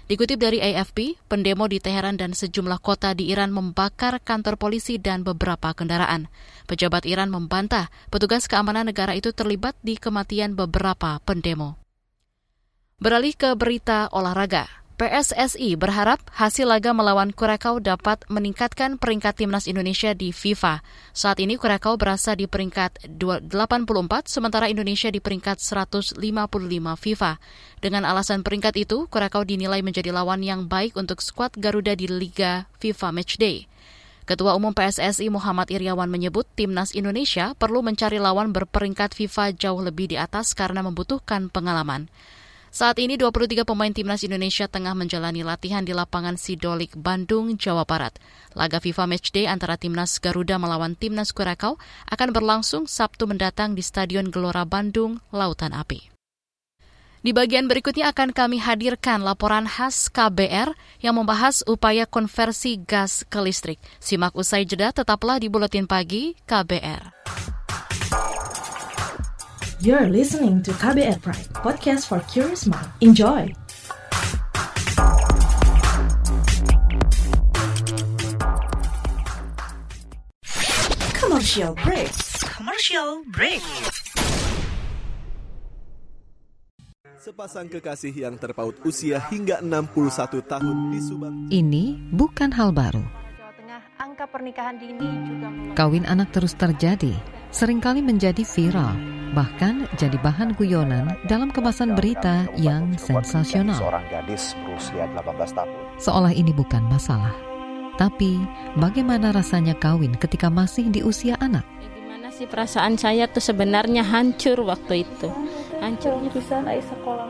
Dikutip 0.08 0.40
dari 0.40 0.56
AFP, 0.56 1.20
pendemo 1.28 1.68
di 1.68 1.84
Teheran 1.84 2.16
dan 2.16 2.32
sejumlah 2.32 2.80
kota 2.80 3.12
di 3.12 3.28
Iran 3.28 3.52
membakar 3.52 4.24
kantor 4.24 4.56
polisi 4.56 4.96
dan 4.96 5.20
beberapa 5.20 5.76
kendaraan. 5.76 6.32
Pejabat 6.64 7.04
Iran 7.04 7.28
membantah 7.28 7.92
petugas 8.08 8.48
keamanan 8.48 8.88
negara 8.88 9.12
itu 9.12 9.36
terlibat 9.36 9.76
di 9.84 10.00
kematian 10.00 10.56
beberapa 10.56 11.20
pendemo. 11.28 11.79
Beralih 13.00 13.32
ke 13.32 13.56
berita 13.56 14.12
olahraga. 14.12 14.68
PSSI 15.00 15.72
berharap 15.80 16.20
hasil 16.36 16.68
laga 16.68 16.92
melawan 16.92 17.32
Kurakau 17.32 17.80
dapat 17.80 18.20
meningkatkan 18.28 19.00
peringkat 19.00 19.40
timnas 19.40 19.64
Indonesia 19.64 20.12
di 20.12 20.36
FIFA. 20.36 20.84
Saat 21.16 21.40
ini 21.40 21.56
Kurakau 21.56 21.96
berasa 21.96 22.36
di 22.36 22.44
peringkat 22.44 23.08
84, 23.08 23.48
sementara 24.28 24.68
Indonesia 24.68 25.08
di 25.08 25.16
peringkat 25.16 25.64
155 25.64 26.20
FIFA. 27.00 27.40
Dengan 27.80 28.04
alasan 28.04 28.44
peringkat 28.44 28.76
itu, 28.76 29.08
Kurakau 29.08 29.48
dinilai 29.48 29.80
menjadi 29.80 30.12
lawan 30.12 30.44
yang 30.44 30.68
baik 30.68 30.92
untuk 31.00 31.24
skuad 31.24 31.56
Garuda 31.56 31.96
di 31.96 32.04
Liga 32.04 32.68
FIFA 32.84 33.16
Matchday. 33.16 33.64
Ketua 34.28 34.52
Umum 34.52 34.76
PSSI 34.76 35.32
Muhammad 35.32 35.72
Iriawan 35.72 36.12
menyebut 36.12 36.44
timnas 36.52 36.92
Indonesia 36.92 37.56
perlu 37.56 37.80
mencari 37.80 38.20
lawan 38.20 38.52
berperingkat 38.52 39.16
FIFA 39.16 39.56
jauh 39.56 39.80
lebih 39.80 40.12
di 40.12 40.20
atas 40.20 40.52
karena 40.52 40.84
membutuhkan 40.84 41.48
pengalaman. 41.48 42.12
Saat 42.70 43.02
ini 43.02 43.18
23 43.18 43.66
pemain 43.66 43.90
timnas 43.90 44.22
Indonesia 44.22 44.70
tengah 44.70 44.94
menjalani 44.94 45.42
latihan 45.42 45.82
di 45.82 45.90
lapangan 45.90 46.38
Sidolik, 46.38 46.94
Bandung, 46.94 47.58
Jawa 47.58 47.82
Barat. 47.82 48.14
Laga 48.54 48.78
FIFA 48.78 49.10
Matchday 49.10 49.50
antara 49.50 49.74
timnas 49.74 50.22
Garuda 50.22 50.54
melawan 50.54 50.94
timnas 50.94 51.34
Kurakau 51.34 51.82
akan 52.06 52.30
berlangsung 52.30 52.86
Sabtu 52.86 53.26
mendatang 53.26 53.74
di 53.74 53.82
Stadion 53.82 54.30
Gelora 54.30 54.62
Bandung, 54.62 55.18
Lautan 55.34 55.74
Api. 55.74 56.14
Di 57.20 57.34
bagian 57.34 57.66
berikutnya 57.66 58.14
akan 58.14 58.30
kami 58.30 58.62
hadirkan 58.62 59.26
laporan 59.26 59.66
khas 59.66 60.06
KBR 60.06 60.70
yang 61.02 61.18
membahas 61.18 61.66
upaya 61.66 62.06
konversi 62.06 62.78
gas 62.86 63.26
ke 63.26 63.42
listrik. 63.42 63.82
Simak 63.98 64.32
usai 64.38 64.62
jeda 64.62 64.94
tetaplah 64.94 65.42
di 65.42 65.50
Buletin 65.50 65.90
Pagi 65.90 66.38
KBR. 66.46 67.18
You're 69.80 70.12
listening 70.12 70.60
to 70.68 70.76
KBR 70.76 71.24
Pride, 71.24 71.48
podcast 71.56 72.04
for 72.04 72.20
curious 72.28 72.68
mind. 72.68 72.84
Enjoy! 73.00 73.48
Commercial 81.16 81.72
break. 81.80 82.12
Commercial 82.44 83.24
break. 83.32 83.64
Sepasang 87.16 87.72
kekasih 87.72 88.12
yang 88.12 88.36
terpaut 88.36 88.76
usia 88.84 89.16
hingga 89.32 89.64
61 89.64 90.44
tahun 90.44 90.76
di 90.92 91.00
Subang. 91.00 91.48
Ini 91.48 92.12
bukan 92.12 92.52
hal 92.52 92.76
baru. 92.76 93.00
Jawa 93.00 93.52
Tengah, 93.56 93.82
angka 93.96 94.28
pernikahan 94.28 94.76
dini 94.76 95.08
juga 95.24 95.48
Kawin 95.72 96.04
anak 96.04 96.36
terus 96.36 96.52
terjadi, 96.52 97.16
sering 97.48 97.80
kali 97.80 98.04
menjadi 98.04 98.44
viral 98.44 99.19
bahkan 99.32 99.86
jadi 99.94 100.18
bahan 100.20 100.58
guyonan 100.58 101.14
dalam 101.26 101.54
kemasan 101.54 101.94
berita 101.94 102.46
yang 102.58 102.94
sensasional. 102.98 103.78
Seorang 103.78 104.04
gadis 104.10 104.58
berusia 104.66 105.06
18 105.14 105.56
tahun. 105.56 105.70
Seolah 106.02 106.32
ini 106.34 106.50
bukan 106.50 106.82
masalah. 106.90 107.34
Tapi, 108.00 108.40
bagaimana 108.80 109.30
rasanya 109.30 109.76
kawin 109.76 110.16
ketika 110.16 110.48
masih 110.48 110.88
di 110.88 111.04
usia 111.04 111.36
anak? 111.36 111.62
Ya, 111.84 111.88
gimana 111.92 112.28
sih 112.32 112.48
perasaan 112.48 112.96
saya 112.96 113.28
tuh 113.28 113.44
sebenarnya 113.44 114.00
hancur 114.00 114.56
waktu 114.64 115.04
itu. 115.04 115.28
Hancur. 115.84 116.16
Bisa 116.32 116.64
naik 116.64 116.80
sekolah 116.88 117.28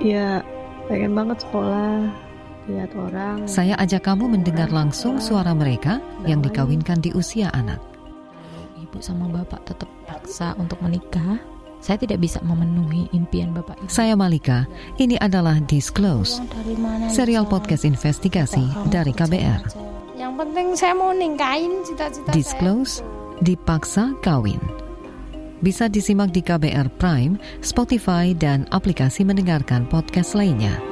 Ya, 0.00 0.40
pengen 0.88 1.12
banget 1.12 1.44
sekolah 1.44 2.08
lihat 2.68 2.92
orang. 2.96 3.48
Saya 3.48 3.76
ajak 3.80 4.04
kamu 4.04 4.28
mendengar 4.32 4.68
langsung 4.68 5.20
suara 5.20 5.56
mereka 5.56 6.00
yang 6.28 6.44
dikawinkan 6.44 7.00
di 7.00 7.12
usia 7.16 7.48
anak 7.52 7.80
ibu 8.90 8.98
sama 8.98 9.30
bapak 9.30 9.62
tetap 9.70 9.86
paksa 10.10 10.58
untuk 10.58 10.82
menikah, 10.82 11.38
saya 11.78 11.96
tidak 11.96 12.20
bisa 12.20 12.42
memenuhi 12.42 13.06
impian 13.14 13.54
bapak 13.54 13.78
ibu. 13.78 13.88
Saya 13.88 14.18
Malika, 14.18 14.66
ini 14.98 15.14
adalah 15.22 15.62
Disclose, 15.64 16.42
serial 17.08 17.46
podcast 17.46 17.86
investigasi 17.86 18.66
dari 18.90 19.14
KBR. 19.14 19.62
Yang 20.18 20.32
penting 20.36 20.66
saya 20.76 20.92
mau 20.98 21.14
ningkain 21.14 21.86
cita-cita 21.86 22.28
Disclose, 22.34 23.00
dipaksa 23.40 24.12
kawin. 24.20 24.60
Bisa 25.62 25.86
disimak 25.86 26.34
di 26.34 26.42
KBR 26.42 26.88
Prime, 26.98 27.38
Spotify, 27.60 28.32
dan 28.34 28.64
aplikasi 28.72 29.22
mendengarkan 29.22 29.84
podcast 29.86 30.32
lainnya. 30.34 30.89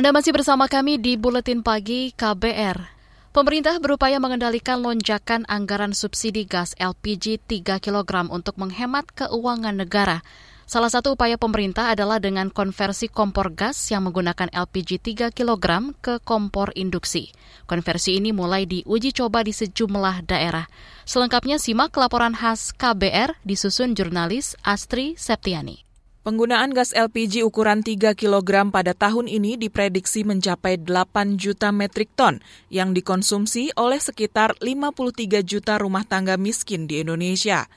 Anda 0.00 0.16
masih 0.16 0.32
bersama 0.32 0.64
kami 0.64 0.96
di 0.96 1.20
Buletin 1.20 1.60
Pagi 1.60 2.16
KBR. 2.16 2.88
Pemerintah 3.36 3.76
berupaya 3.84 4.16
mengendalikan 4.16 4.80
lonjakan 4.80 5.44
anggaran 5.44 5.92
subsidi 5.92 6.48
gas 6.48 6.72
LPG 6.80 7.44
3 7.44 7.76
kg 7.76 8.32
untuk 8.32 8.56
menghemat 8.56 9.04
keuangan 9.12 9.76
negara. 9.76 10.24
Salah 10.64 10.88
satu 10.88 11.20
upaya 11.20 11.36
pemerintah 11.36 11.92
adalah 11.92 12.16
dengan 12.16 12.48
konversi 12.48 13.12
kompor 13.12 13.52
gas 13.52 13.76
yang 13.92 14.08
menggunakan 14.08 14.48
LPG 14.48 15.04
3 15.04 15.36
kg 15.36 15.92
ke 16.00 16.16
kompor 16.24 16.72
induksi. 16.72 17.28
Konversi 17.68 18.16
ini 18.16 18.32
mulai 18.32 18.64
diuji 18.64 19.12
coba 19.12 19.44
di 19.44 19.52
sejumlah 19.52 20.24
daerah. 20.24 20.64
Selengkapnya 21.04 21.60
simak 21.60 21.92
laporan 22.00 22.32
khas 22.32 22.72
KBR 22.72 23.36
disusun 23.44 23.92
jurnalis 23.92 24.56
Astri 24.64 25.12
Septiani. 25.20 25.89
Penggunaan 26.20 26.76
gas 26.76 26.92
LPG 26.92 27.48
ukuran 27.48 27.80
3 27.80 28.12
kg 28.12 28.68
pada 28.68 28.92
tahun 28.92 29.24
ini 29.24 29.56
diprediksi 29.56 30.20
mencapai 30.20 30.76
8 30.76 31.40
juta 31.40 31.72
metrik 31.72 32.12
ton 32.12 32.44
yang 32.68 32.92
dikonsumsi 32.92 33.72
oleh 33.72 33.96
sekitar 33.96 34.52
53 34.60 35.40
juta 35.40 35.80
rumah 35.80 36.04
tangga 36.04 36.36
miskin 36.36 36.84
di 36.84 37.00
Indonesia. 37.00 37.72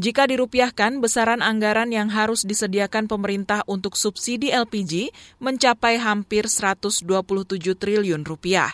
Jika 0.00 0.24
dirupiahkan, 0.24 1.04
besaran 1.04 1.44
anggaran 1.44 1.92
yang 1.92 2.08
harus 2.08 2.48
disediakan 2.48 3.12
pemerintah 3.12 3.60
untuk 3.68 4.00
subsidi 4.00 4.48
LPG 4.48 5.12
mencapai 5.44 6.00
hampir 6.00 6.48
127 6.48 7.04
triliun 7.76 8.24
rupiah. 8.24 8.72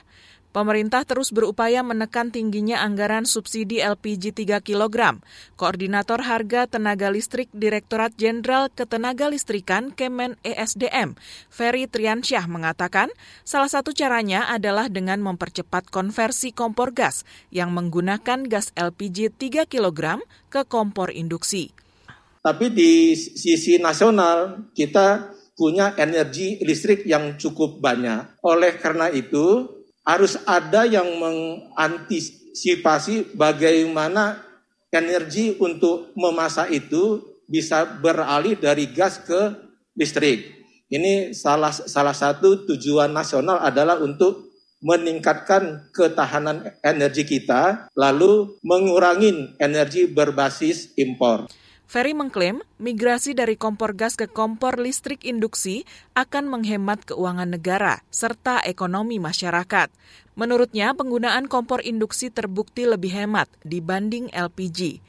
Pemerintah 0.48 1.04
terus 1.04 1.28
berupaya 1.28 1.84
menekan 1.84 2.32
tingginya 2.32 2.80
anggaran 2.80 3.28
subsidi 3.28 3.84
LPG 3.84 4.32
3 4.32 4.64
kg. 4.64 5.20
Koordinator 5.60 6.24
Harga 6.24 6.64
Tenaga 6.64 7.12
Listrik 7.12 7.52
Direktorat 7.52 8.16
Jenderal 8.16 8.72
Ketenaga 8.72 9.28
Listrikan 9.28 9.92
Kemen 9.92 10.40
ESDM, 10.40 11.20
Ferry 11.52 11.84
Triansyah 11.84 12.48
mengatakan, 12.48 13.12
salah 13.44 13.68
satu 13.68 13.92
caranya 13.92 14.48
adalah 14.48 14.88
dengan 14.88 15.20
mempercepat 15.20 15.92
konversi 15.92 16.56
kompor 16.56 16.96
gas 16.96 17.28
yang 17.52 17.76
menggunakan 17.76 18.48
gas 18.48 18.72
LPG 18.72 19.36
3 19.36 19.68
kg 19.68 20.24
ke 20.48 20.64
kompor 20.64 21.12
induksi. 21.12 21.76
Tapi 22.40 22.72
di 22.72 23.12
sisi 23.12 23.76
nasional 23.76 24.72
kita 24.72 25.36
punya 25.58 25.92
energi 25.98 26.56
listrik 26.62 27.02
yang 27.04 27.34
cukup 27.34 27.82
banyak. 27.82 28.40
Oleh 28.46 28.78
karena 28.78 29.10
itu, 29.10 29.77
harus 30.08 30.40
ada 30.48 30.88
yang 30.88 31.04
mengantisipasi 31.20 33.36
bagaimana 33.36 34.40
energi 34.88 35.52
untuk 35.60 36.16
memasak 36.16 36.72
itu 36.72 37.20
bisa 37.44 37.84
beralih 37.84 38.56
dari 38.56 38.88
gas 38.88 39.20
ke 39.20 39.52
listrik. 39.92 40.56
Ini 40.88 41.36
salah 41.36 41.76
salah 41.76 42.16
satu 42.16 42.64
tujuan 42.72 43.12
nasional 43.12 43.60
adalah 43.60 44.00
untuk 44.00 44.48
meningkatkan 44.80 45.92
ketahanan 45.92 46.72
energi 46.80 47.28
kita, 47.28 47.92
lalu 47.92 48.56
mengurangi 48.64 49.60
energi 49.60 50.08
berbasis 50.08 50.96
impor. 50.96 51.44
Ferry 51.88 52.12
mengklaim 52.12 52.60
migrasi 52.76 53.32
dari 53.32 53.56
kompor 53.56 53.96
gas 53.96 54.12
ke 54.12 54.28
kompor 54.28 54.76
listrik 54.76 55.24
induksi 55.24 55.88
akan 56.12 56.44
menghemat 56.44 57.08
keuangan 57.08 57.48
negara 57.48 58.04
serta 58.12 58.60
ekonomi 58.60 59.16
masyarakat. 59.16 59.88
Menurutnya, 60.36 60.92
penggunaan 60.92 61.48
kompor 61.48 61.80
induksi 61.80 62.28
terbukti 62.28 62.84
lebih 62.84 63.16
hemat 63.16 63.48
dibanding 63.64 64.28
LPG. 64.36 65.00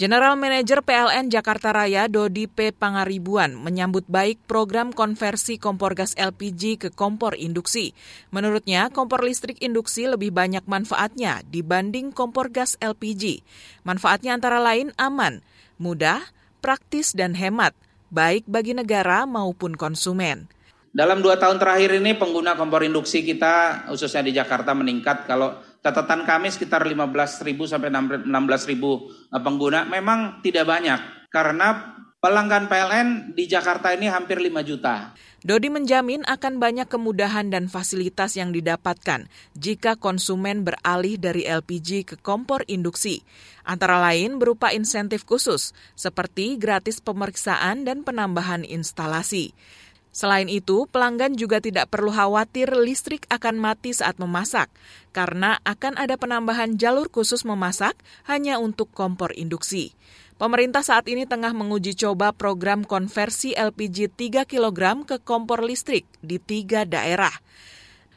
General 0.00 0.32
Manager 0.32 0.80
PLN 0.80 1.28
Jakarta 1.28 1.76
Raya 1.76 2.08
Dodi 2.08 2.48
P. 2.48 2.72
Pangaribuan 2.72 3.52
menyambut 3.52 4.08
baik 4.08 4.40
program 4.48 4.96
konversi 4.96 5.60
kompor 5.60 5.92
gas 5.92 6.16
LPG 6.16 6.80
ke 6.80 6.88
kompor 6.88 7.36
induksi. 7.36 7.92
Menurutnya, 8.32 8.88
kompor 8.88 9.20
listrik 9.20 9.60
induksi 9.60 10.08
lebih 10.08 10.32
banyak 10.32 10.64
manfaatnya 10.64 11.44
dibanding 11.52 12.16
kompor 12.16 12.48
gas 12.48 12.80
LPG. 12.80 13.44
Manfaatnya 13.84 14.40
antara 14.40 14.56
lain 14.56 14.88
aman, 14.96 15.44
mudah, 15.76 16.32
praktis, 16.64 17.12
dan 17.12 17.36
hemat, 17.36 17.76
baik 18.08 18.48
bagi 18.48 18.72
negara 18.72 19.28
maupun 19.28 19.76
konsumen. 19.76 20.48
Dalam 20.96 21.20
dua 21.20 21.36
tahun 21.36 21.60
terakhir 21.60 22.00
ini 22.00 22.16
pengguna 22.16 22.56
kompor 22.56 22.88
induksi 22.88 23.20
kita 23.20 23.84
khususnya 23.92 24.24
di 24.24 24.32
Jakarta 24.32 24.72
meningkat. 24.72 25.28
Kalau 25.28 25.60
catatan 25.80 26.28
kami 26.28 26.52
sekitar 26.52 26.84
15.000 26.84 27.56
sampai 27.64 27.88
16.000 27.90 28.28
eh, 28.28 29.40
pengguna 29.40 29.88
memang 29.88 30.44
tidak 30.44 30.68
banyak 30.68 31.00
karena 31.32 31.96
pelanggan 32.20 32.68
PLN 32.68 33.08
di 33.32 33.48
Jakarta 33.48 33.96
ini 33.96 34.06
hampir 34.06 34.36
5 34.36 34.60
juta. 34.60 35.16
Dodi 35.40 35.72
menjamin 35.72 36.20
akan 36.28 36.60
banyak 36.60 36.84
kemudahan 36.84 37.48
dan 37.48 37.72
fasilitas 37.72 38.36
yang 38.36 38.52
didapatkan 38.52 39.24
jika 39.56 39.96
konsumen 39.96 40.68
beralih 40.68 41.16
dari 41.16 41.48
LPG 41.48 42.12
ke 42.12 42.16
kompor 42.20 42.60
induksi, 42.68 43.24
antara 43.64 43.96
lain 44.04 44.36
berupa 44.36 44.68
insentif 44.76 45.24
khusus 45.24 45.72
seperti 45.96 46.60
gratis 46.60 47.00
pemeriksaan 47.00 47.88
dan 47.88 48.04
penambahan 48.04 48.68
instalasi. 48.68 49.56
Selain 50.10 50.50
itu, 50.50 50.90
pelanggan 50.90 51.38
juga 51.38 51.62
tidak 51.62 51.86
perlu 51.86 52.10
khawatir 52.10 52.66
listrik 52.74 53.30
akan 53.30 53.62
mati 53.62 53.94
saat 53.94 54.18
memasak, 54.18 54.66
karena 55.14 55.62
akan 55.62 55.94
ada 55.94 56.18
penambahan 56.18 56.74
jalur 56.74 57.06
khusus 57.06 57.46
memasak 57.46 57.94
hanya 58.26 58.58
untuk 58.58 58.90
kompor 58.90 59.30
induksi. 59.38 59.94
Pemerintah 60.34 60.82
saat 60.82 61.06
ini 61.06 61.30
tengah 61.30 61.54
menguji 61.54 61.94
coba 61.94 62.34
program 62.34 62.82
konversi 62.82 63.54
LPG 63.54 64.10
3 64.16 64.48
kg 64.48 65.04
ke 65.06 65.22
kompor 65.22 65.62
listrik 65.62 66.08
di 66.24 66.40
tiga 66.40 66.88
daerah. 66.88 67.32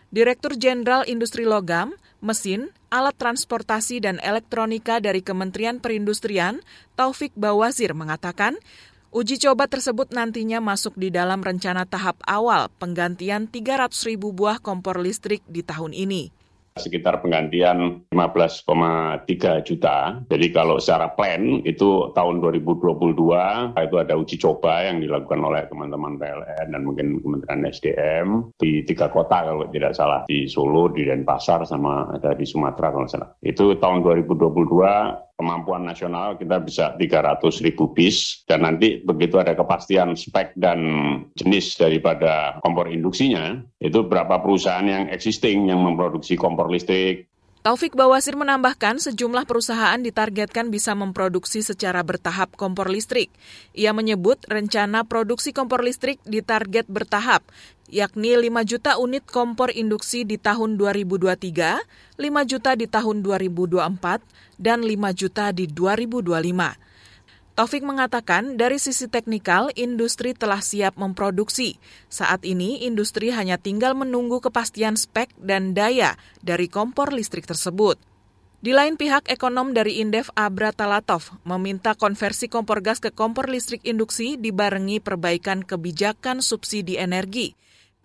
Direktur 0.10 0.56
Jenderal 0.56 1.03
Industri 1.06 1.43
Logam, 1.43 1.93
Mesin, 2.23 2.71
Alat 2.88 3.19
Transportasi 3.19 3.99
dan 3.99 4.23
Elektronika 4.23 5.03
dari 5.03 5.19
Kementerian 5.19 5.84
Perindustrian, 5.84 6.63
Taufik 6.95 7.36
Bawazir 7.36 7.91
mengatakan, 7.91 8.56
uji 9.13 9.38
coba 9.38 9.69
tersebut 9.69 10.10
nantinya 10.10 10.58
masuk 10.58 10.97
di 10.97 11.13
dalam 11.13 11.45
rencana 11.45 11.86
tahap 11.86 12.17
awal 12.26 12.73
penggantian 12.82 13.45
300 13.45 13.93
ribu 14.10 14.34
buah 14.34 14.58
kompor 14.58 14.97
listrik 14.97 15.45
di 15.45 15.62
tahun 15.62 15.93
ini 15.93 16.34
sekitar 16.73 17.21
penggantian 17.21 18.10
15,3 18.10 19.62
juta. 19.62 19.97
Jadi 20.26 20.47
kalau 20.49 20.82
secara 20.82 21.13
plan 21.13 21.62
itu 21.62 22.10
tahun 22.17 22.41
2022 22.41 23.78
itu 23.78 23.95
ada 24.02 24.13
uji 24.17 24.36
coba 24.41 24.89
yang 24.89 24.97
dilakukan 24.97 25.38
oleh 25.38 25.69
teman-teman 25.69 26.17
PLN 26.17 26.73
dan 26.73 26.82
mungkin 26.82 27.21
Kementerian 27.21 27.69
SDM 27.69 28.28
di 28.58 28.82
tiga 28.89 29.13
kota 29.13 29.45
kalau 29.45 29.69
tidak 29.69 29.93
salah 29.93 30.26
di 30.26 30.49
Solo, 30.49 30.89
di 30.89 31.06
Denpasar 31.06 31.62
sama 31.69 32.10
ada 32.10 32.34
di 32.34 32.45
Sumatera 32.45 32.89
kalau 32.89 33.06
salah. 33.06 33.30
Itu 33.45 33.78
tahun 33.78 34.02
2022 34.02 35.33
kemampuan 35.34 35.84
nasional 35.84 36.38
kita 36.38 36.62
bisa 36.62 36.93
300 36.93 37.65
ribu 37.65 37.89
bis 37.91 38.46
dan 38.46 38.63
nanti 38.63 39.02
begitu 39.02 39.41
ada 39.41 39.58
kepastian 39.58 40.13
spek 40.13 40.54
dan 40.54 40.80
jenis 41.34 41.76
daripada 41.76 42.62
kompor 42.62 42.88
induksinya 42.88 43.62
itu 43.82 44.06
berapa 44.06 44.39
perusahaan 44.39 44.86
yang 44.86 45.10
existing 45.10 45.67
yang 45.74 45.82
memproduksi 45.82 46.38
kompor 46.38 46.69
listrik 46.69 47.34
Taufik 47.63 47.96
Bawasir 47.96 48.36
menambahkan 48.36 49.00
sejumlah 49.00 49.48
perusahaan 49.48 49.96
ditargetkan 49.96 50.67
bisa 50.67 51.00
memproduksi 51.00 51.63
secara 51.63 52.04
bertahap 52.04 52.52
kompor 52.60 52.91
listrik. 52.91 53.32
Ia 53.72 53.96
menyebut 53.96 54.43
rencana 54.52 55.08
produksi 55.08 55.56
kompor 55.56 55.80
listrik 55.80 56.19
ditarget 56.28 56.84
bertahap, 56.91 57.39
yakni 57.88 58.36
5 58.36 58.67
juta 58.67 59.00
unit 59.00 59.24
kompor 59.24 59.72
induksi 59.72 60.28
di 60.28 60.36
tahun 60.36 60.76
2023, 60.76 62.19
5 62.19 62.52
juta 62.52 62.76
di 62.76 62.84
tahun 62.84 63.24
2024, 63.24 64.52
dan 64.63 64.88
5 64.88 65.12
juta 65.12 65.52
di 65.52 65.67
2025. 65.67 66.32
Taufik 67.54 67.86
mengatakan 67.86 68.58
dari 68.58 68.82
sisi 68.82 69.06
teknikal 69.06 69.69
industri 69.78 70.34
telah 70.34 70.58
siap 70.58 70.97
memproduksi. 70.97 71.78
Saat 72.10 72.47
ini 72.49 72.82
industri 72.82 73.30
hanya 73.30 73.62
tinggal 73.62 73.93
menunggu 73.93 74.41
kepastian 74.41 74.97
spek 74.97 75.30
dan 75.38 75.78
daya 75.78 76.17
dari 76.41 76.65
kompor 76.65 77.13
listrik 77.13 77.45
tersebut. 77.45 78.02
Di 78.63 78.71
lain 78.71 78.95
pihak, 78.97 79.28
ekonom 79.28 79.76
dari 79.76 79.99
Indef 79.99 80.32
Abra 80.39 80.71
Talatov 80.73 81.36
meminta 81.45 81.93
konversi 81.93 82.49
kompor 82.49 82.80
gas 82.82 82.97
ke 82.97 83.13
kompor 83.13 83.52
listrik 83.52 83.84
induksi 83.84 84.39
dibarengi 84.39 85.04
perbaikan 85.04 85.62
kebijakan 85.62 86.39
subsidi 86.39 86.97
energi. 86.97 87.54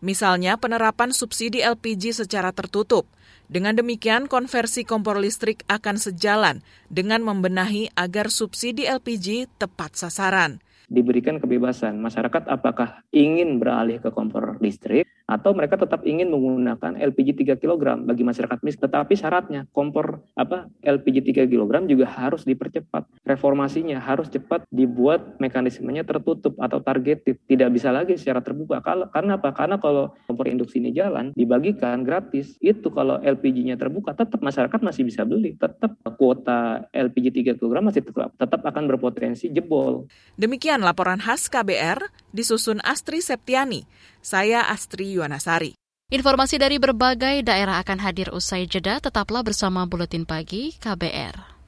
Misalnya 0.05 0.61
penerapan 0.61 1.15
subsidi 1.15 1.65
LPG 1.65 2.21
secara 2.21 2.53
tertutup. 2.53 3.09
Dengan 3.49 3.73
demikian, 3.81 4.29
konversi 4.29 4.85
kompor 4.85 5.17
listrik 5.17 5.65
akan 5.73 5.97
sejalan 5.97 6.61
dengan 6.93 7.25
membenahi 7.25 7.89
agar 7.97 8.29
subsidi 8.29 8.85
LPG 8.85 9.49
tepat 9.57 9.97
sasaran. 9.97 10.61
Diberikan 10.93 11.41
kebebasan 11.41 11.97
masyarakat 11.97 12.45
apakah 12.45 13.01
ingin 13.09 13.57
beralih 13.57 14.05
ke 14.05 14.13
kompor 14.13 14.61
listrik 14.61 15.09
atau 15.29 15.53
mereka 15.53 15.77
tetap 15.77 16.09
ingin 16.09 16.33
menggunakan 16.33 16.97
LPG 16.97 17.45
3 17.45 17.61
kg 17.61 18.01
bagi 18.01 18.25
masyarakat 18.25 18.59
miskin. 18.65 18.89
Tetapi 18.89 19.13
syaratnya 19.13 19.69
kompor 19.77 20.25
apa 20.33 20.73
LPG 20.81 21.37
3 21.37 21.45
kg 21.45 21.85
juga 21.85 22.09
harus 22.09 22.49
dipercepat. 22.49 23.05
Reformasinya 23.29 24.01
harus 24.01 24.33
cepat 24.33 24.65
dibuat 24.73 25.37
mekanismenya 25.37 26.09
tertutup 26.09 26.57
atau 26.57 26.81
targeted. 26.81 27.37
Tidak 27.45 27.69
bisa 27.69 27.93
lagi 27.93 28.17
secara 28.17 28.41
terbuka. 28.41 28.81
Kalau 28.81 29.13
karena 29.13 29.37
apa? 29.37 29.53
Karena 29.53 29.77
kalau 29.77 30.17
kompor 30.25 30.49
induksi 30.49 30.81
ini 30.81 30.97
jalan 30.97 31.37
dibagikan 31.37 32.01
gratis, 32.09 32.57
itu 32.65 32.89
kalau 32.89 33.21
LPG-nya 33.21 33.77
terbuka 33.77 34.17
tetap 34.17 34.41
masyarakat 34.41 34.81
masih 34.81 35.05
bisa 35.05 35.29
beli. 35.29 35.61
Tetap 35.61 36.01
kuota 36.17 36.89
LPG 36.97 37.53
3 37.53 37.61
kg 37.61 37.85
masih 37.85 38.01
tetap, 38.01 38.33
tetap 38.33 38.65
akan 38.65 38.85
berpotensi 38.89 39.53
jebol. 39.53 40.09
Demikian 40.41 40.81
laporan 40.81 41.21
khas 41.21 41.53
KBR 41.53 42.28
disusun 42.39 42.79
Astri 42.87 43.19
Septiani. 43.19 43.83
Saya 44.23 44.71
Astri 44.71 45.11
Yuwanasari. 45.19 45.75
Informasi 46.09 46.57
dari 46.57 46.79
berbagai 46.79 47.43
daerah 47.43 47.83
akan 47.83 47.99
hadir 47.99 48.31
usai 48.31 48.71
jeda. 48.71 49.03
Tetaplah 49.03 49.43
bersama 49.43 49.85
Buletin 49.85 50.23
Pagi 50.23 50.79
KBR. 50.79 51.59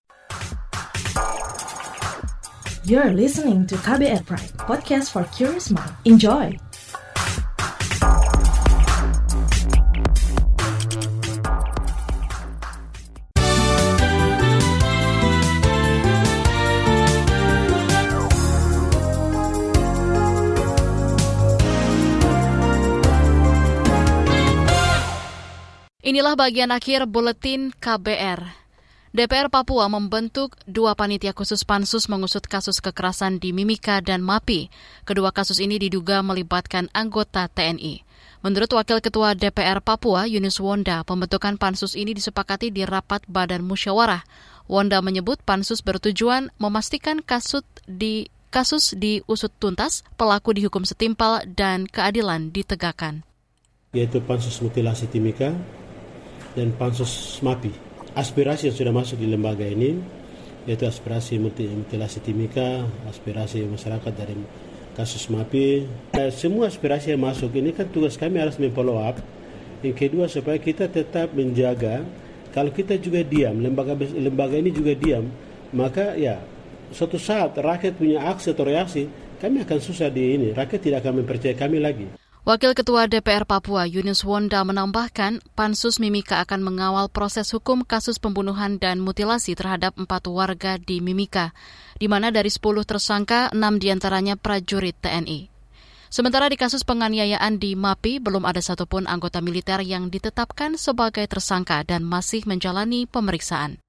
You're 2.89 3.13
listening 3.13 3.69
to 3.69 3.77
KBR 3.77 4.25
Pride, 4.25 4.57
podcast 4.57 5.13
for 5.13 5.29
curious 5.37 5.69
mind. 5.69 5.93
Enjoy! 6.09 6.70
Inilah 26.11 26.35
bagian 26.35 26.75
akhir 26.75 27.07
buletin 27.07 27.71
KBR. 27.71 28.43
DPR 29.15 29.47
Papua 29.47 29.87
membentuk 29.87 30.59
dua 30.67 30.99
panitia 30.99 31.31
khusus 31.31 31.63
pansus 31.63 32.11
mengusut 32.11 32.51
kasus 32.51 32.83
kekerasan 32.83 33.39
di 33.39 33.55
Mimika 33.55 34.03
dan 34.03 34.19
MAPI. 34.19 34.75
Kedua 35.07 35.31
kasus 35.31 35.63
ini 35.63 35.79
diduga 35.79 36.19
melibatkan 36.27 36.91
anggota 36.99 37.47
TNI. 37.47 38.03
Menurut 38.43 38.75
Wakil 38.75 38.99
Ketua 38.99 39.39
DPR 39.39 39.79
Papua, 39.79 40.27
Yunus 40.27 40.59
Wonda, 40.59 41.07
pembentukan 41.07 41.55
pansus 41.63 41.95
ini 41.95 42.11
disepakati 42.11 42.75
di 42.75 42.83
rapat 42.83 43.23
Badan 43.31 43.63
Musyawarah. 43.63 44.27
Wonda 44.67 44.99
menyebut 45.07 45.39
pansus 45.47 45.79
bertujuan 45.79 46.51
memastikan 46.59 47.23
kasus 47.23 47.63
di 47.87 48.27
kasus 48.51 48.99
diusut 48.99 49.55
tuntas, 49.63 50.03
pelaku 50.19 50.59
dihukum 50.59 50.83
setimpal, 50.83 51.47
dan 51.47 51.87
keadilan 51.87 52.51
ditegakkan. 52.51 53.23
Yaitu 53.95 54.19
pansus 54.27 54.59
mutilasi 54.59 55.07
Timika, 55.07 55.55
dan 56.55 56.75
pansus 56.75 57.39
MAPI. 57.43 57.73
Aspirasi 58.15 58.71
yang 58.71 58.77
sudah 58.77 58.93
masuk 58.95 59.17
di 59.23 59.27
lembaga 59.31 59.65
ini 59.67 60.21
yaitu 60.69 60.85
aspirasi 60.85 61.41
mutilasi 61.41 62.21
timika, 62.21 62.85
aspirasi 63.09 63.65
masyarakat 63.65 64.13
dari 64.13 64.37
kasus 64.93 65.27
MAPI. 65.33 65.89
Eh, 66.21 66.31
semua 66.35 66.69
aspirasi 66.69 67.17
yang 67.17 67.25
masuk 67.25 67.55
ini 67.57 67.73
kan 67.73 67.89
tugas 67.89 68.21
kami 68.21 68.43
harus 68.43 68.61
memfollow 68.61 69.01
up. 69.01 69.17
Yang 69.81 69.97
kedua 69.97 70.29
supaya 70.29 70.61
kita 70.61 70.93
tetap 70.93 71.33
menjaga 71.33 72.05
kalau 72.51 72.75
kita 72.75 72.99
juga 72.99 73.23
diam, 73.23 73.63
lembaga 73.63 73.95
lembaga 73.97 74.59
ini 74.59 74.75
juga 74.75 74.93
diam, 74.99 75.31
maka 75.71 76.19
ya 76.19 76.43
suatu 76.91 77.17
saat 77.17 77.55
rakyat 77.55 77.95
punya 77.95 78.27
aksi 78.27 78.51
atau 78.51 78.67
reaksi, 78.67 79.07
kami 79.39 79.63
akan 79.63 79.79
susah 79.79 80.11
di 80.11 80.35
ini. 80.35 80.49
Rakyat 80.51 80.81
tidak 80.83 80.99
akan 81.07 81.23
mempercayai 81.23 81.57
kami 81.57 81.79
lagi. 81.79 82.20
Wakil 82.41 82.73
Ketua 82.73 83.05
DPR 83.05 83.45
Papua 83.45 83.85
Yunus 83.85 84.25
Wonda 84.25 84.65
menambahkan, 84.65 85.45
Pansus 85.53 86.01
Mimika 86.01 86.41
akan 86.41 86.65
mengawal 86.65 87.13
proses 87.13 87.53
hukum 87.53 87.85
kasus 87.85 88.17
pembunuhan 88.17 88.81
dan 88.81 88.97
mutilasi 88.97 89.53
terhadap 89.53 89.93
empat 90.01 90.25
warga 90.25 90.81
di 90.81 91.05
Mimika, 91.05 91.53
di 92.01 92.09
mana 92.09 92.33
dari 92.33 92.49
10 92.49 92.65
tersangka, 92.89 93.53
enam 93.53 93.77
di 93.77 93.93
antaranya 93.93 94.41
prajurit 94.41 94.97
TNI. 95.05 95.53
Sementara 96.09 96.49
di 96.49 96.57
kasus 96.57 96.81
penganiayaan 96.81 97.61
di 97.61 97.77
MAPI, 97.77 98.25
belum 98.25 98.49
ada 98.49 98.65
satupun 98.65 99.05
anggota 99.05 99.45
militer 99.45 99.85
yang 99.85 100.09
ditetapkan 100.09 100.81
sebagai 100.81 101.29
tersangka 101.29 101.85
dan 101.85 102.09
masih 102.09 102.49
menjalani 102.49 103.05
pemeriksaan. 103.05 103.85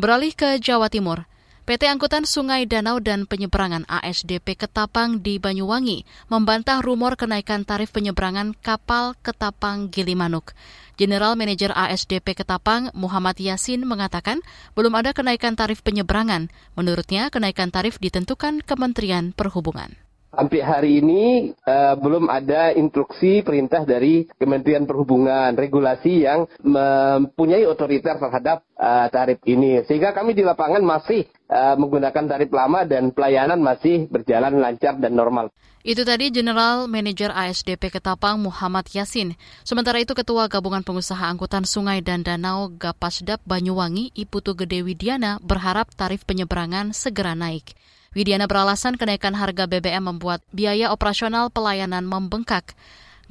Beralih 0.00 0.32
ke 0.32 0.56
Jawa 0.56 0.88
Timur, 0.88 1.28
PT 1.72 1.88
Angkutan 1.88 2.28
Sungai 2.28 2.68
Danau 2.68 3.00
dan 3.00 3.24
Penyeberangan 3.24 3.88
ASDP 3.88 4.60
Ketapang 4.60 5.24
di 5.24 5.40
Banyuwangi 5.40 6.04
membantah 6.28 6.84
rumor 6.84 7.16
kenaikan 7.16 7.64
tarif 7.64 7.96
penyeberangan 7.96 8.52
kapal 8.60 9.16
Ketapang 9.24 9.88
Gilimanuk. 9.88 10.52
General 11.00 11.32
Manager 11.32 11.72
ASDP 11.72 12.36
Ketapang 12.36 12.92
Muhammad 12.92 13.40
Yasin 13.40 13.88
mengatakan 13.88 14.44
belum 14.76 15.00
ada 15.00 15.16
kenaikan 15.16 15.56
tarif 15.56 15.80
penyeberangan. 15.80 16.52
Menurutnya 16.76 17.32
kenaikan 17.32 17.72
tarif 17.72 17.96
ditentukan 17.96 18.60
Kementerian 18.60 19.32
Perhubungan. 19.32 19.96
Sampai 20.32 20.64
hari 20.64 21.04
ini 21.04 21.52
uh, 21.68 21.92
belum 22.00 22.32
ada 22.32 22.72
instruksi 22.72 23.44
perintah 23.44 23.84
dari 23.84 24.24
Kementerian 24.40 24.88
Perhubungan 24.88 25.52
regulasi 25.52 26.24
yang 26.24 26.48
mempunyai 26.64 27.68
otoriter 27.68 28.16
terhadap 28.16 28.64
uh, 28.80 29.12
tarif 29.12 29.44
ini. 29.44 29.84
Sehingga 29.84 30.16
kami 30.16 30.32
di 30.32 30.40
lapangan 30.40 30.80
masih 30.80 31.28
uh, 31.52 31.76
menggunakan 31.76 32.24
tarif 32.24 32.48
lama 32.48 32.88
dan 32.88 33.12
pelayanan 33.12 33.60
masih 33.60 34.08
berjalan 34.08 34.56
lancar 34.56 34.96
dan 34.96 35.12
normal. 35.12 35.52
Itu 35.84 36.00
tadi 36.08 36.32
General 36.32 36.88
Manager 36.88 37.28
ASDP 37.28 37.92
Ketapang 37.92 38.40
Muhammad 38.40 38.88
Yasin. 38.88 39.36
Sementara 39.68 40.00
itu 40.00 40.16
Ketua 40.16 40.48
Gabungan 40.48 40.80
Pengusaha 40.80 41.28
Angkutan 41.28 41.68
Sungai 41.68 42.00
dan 42.00 42.24
Danau 42.24 42.72
Gapasdap 42.72 43.44
Banyuwangi 43.44 44.16
Iputu 44.16 44.56
Gede 44.56 44.80
Widiana 44.80 45.36
berharap 45.44 45.92
tarif 45.92 46.24
penyeberangan 46.24 46.96
segera 46.96 47.36
naik. 47.36 47.76
Widiana 48.12 48.44
beralasan 48.44 49.00
kenaikan 49.00 49.32
harga 49.32 49.64
BBM 49.64 50.04
membuat 50.04 50.44
biaya 50.52 50.92
operasional 50.92 51.48
pelayanan 51.48 52.04
membengkak. 52.04 52.76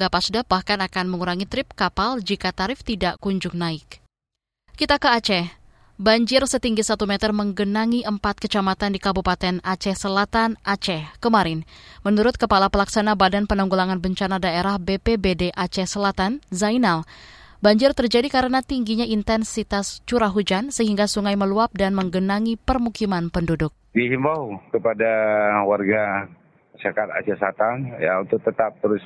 Gapasda 0.02 0.41
bahkan 0.41 0.82
akan 0.82 1.06
mengurangi 1.06 1.46
trip 1.46 1.78
kapal 1.78 2.17
jika 2.17 2.50
tarif 2.50 2.82
tidak 2.82 3.22
kunjung 3.22 3.54
naik. 3.54 4.02
Kita 4.74 4.98
ke 4.98 5.06
Aceh. 5.06 5.46
Banjir 6.02 6.41
setinggi 6.50 6.82
1 6.82 6.98
meter 7.06 7.30
menggenangi 7.30 8.02
empat 8.02 8.41
kecamatan 8.41 8.98
di 8.98 8.98
Kabupaten 8.98 9.62
Aceh 9.62 9.94
Selatan, 9.94 10.58
Aceh, 10.65 11.06
kemarin. 11.22 11.62
Menurut 12.02 12.41
Kepala 12.41 12.74
Pelaksana 12.74 13.13
Badan 13.13 13.46
Penanggulangan 13.46 14.02
Bencana 14.02 14.41
Daerah 14.41 14.82
BPBD 14.82 15.54
Aceh 15.54 15.86
Selatan, 15.86 16.41
Zainal, 16.50 17.06
Banjir 17.62 17.93
terjadi 17.93 18.26
karena 18.26 18.65
tingginya 18.65 19.06
intensitas 19.06 20.02
curah 20.10 20.34
hujan 20.34 20.74
sehingga 20.74 21.06
sungai 21.06 21.38
meluap 21.38 21.69
dan 21.78 21.93
menggenangi 21.93 22.58
permukiman 22.58 23.30
penduduk. 23.30 23.69
Dihimbau 23.93 24.58
kepada 24.74 25.06
warga 25.69 26.26
masyarakat 26.74 27.08
Aceh 27.21 27.38
Selatan 27.38 28.02
ya 28.02 28.17
untuk 28.17 28.41
tetap 28.41 28.82
terus 28.82 29.06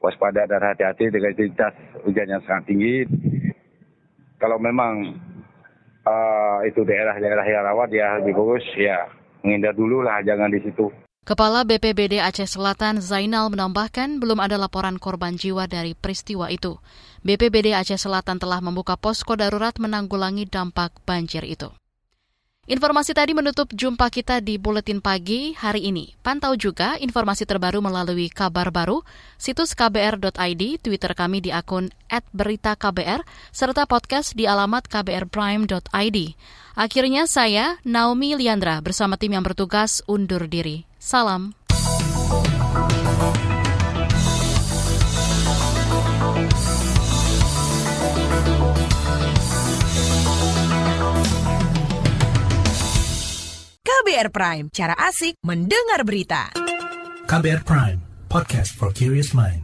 waspada 0.00 0.48
dan 0.48 0.64
hati-hati 0.64 1.12
dengan 1.12 1.36
intensitas 1.36 1.76
hujan 2.08 2.24
yang 2.24 2.40
sangat 2.48 2.72
tinggi. 2.72 3.04
Kalau 4.40 4.56
memang 4.56 5.20
uh, 6.08 6.64
itu 6.64 6.88
daerah-daerah 6.88 7.44
yang 7.44 7.68
rawan 7.68 7.92
ya 7.92 8.16
lebih 8.16 8.32
bagus 8.32 8.64
ya 8.80 9.12
menghindar 9.44 9.76
dulu 9.76 10.00
lah 10.00 10.24
jangan 10.24 10.48
di 10.48 10.64
situ. 10.64 10.88
Kepala 11.24 11.64
BPBD 11.64 12.20
Aceh 12.20 12.44
Selatan 12.44 13.00
Zainal 13.00 13.48
menambahkan 13.48 14.20
belum 14.20 14.44
ada 14.44 14.60
laporan 14.60 15.00
korban 15.00 15.40
jiwa 15.40 15.64
dari 15.64 15.96
peristiwa 15.96 16.52
itu. 16.52 16.76
BPBD 17.24 17.72
Aceh 17.72 17.96
Selatan 17.96 18.36
telah 18.36 18.60
membuka 18.60 19.00
posko 19.00 19.32
darurat 19.32 19.72
menanggulangi 19.80 20.44
dampak 20.44 20.92
banjir 21.08 21.48
itu. 21.48 21.72
Informasi 22.68 23.16
tadi 23.16 23.32
menutup 23.32 23.72
jumpa 23.72 24.12
kita 24.12 24.44
di 24.44 24.60
Buletin 24.60 25.00
Pagi 25.00 25.56
hari 25.56 25.88
ini. 25.88 26.12
Pantau 26.20 26.60
juga 26.60 27.00
informasi 27.00 27.48
terbaru 27.48 27.80
melalui 27.80 28.28
kabar 28.28 28.68
baru, 28.68 29.00
situs 29.40 29.72
kbr.id, 29.72 30.62
Twitter 30.84 31.12
kami 31.16 31.40
di 31.40 31.52
akun 31.52 31.88
@beritaKBR, 32.08 33.24
serta 33.48 33.88
podcast 33.88 34.36
di 34.36 34.44
alamat 34.44 34.92
kbrprime.id. 34.92 36.18
Akhirnya 36.74 37.30
saya, 37.30 37.78
Naomi 37.86 38.34
Liandra, 38.34 38.82
bersama 38.82 39.14
tim 39.14 39.30
yang 39.30 39.46
bertugas 39.46 40.02
undur 40.10 40.50
diri. 40.50 40.82
Salam. 40.98 41.54
KBR 53.86 54.28
Prime, 54.34 54.66
cara 54.74 54.98
asik 54.98 55.38
mendengar 55.46 56.02
berita. 56.02 56.50
KBR 57.30 57.62
Prime, 57.62 58.02
podcast 58.26 58.74
for 58.74 58.90
curious 58.90 59.30
mind. 59.30 59.63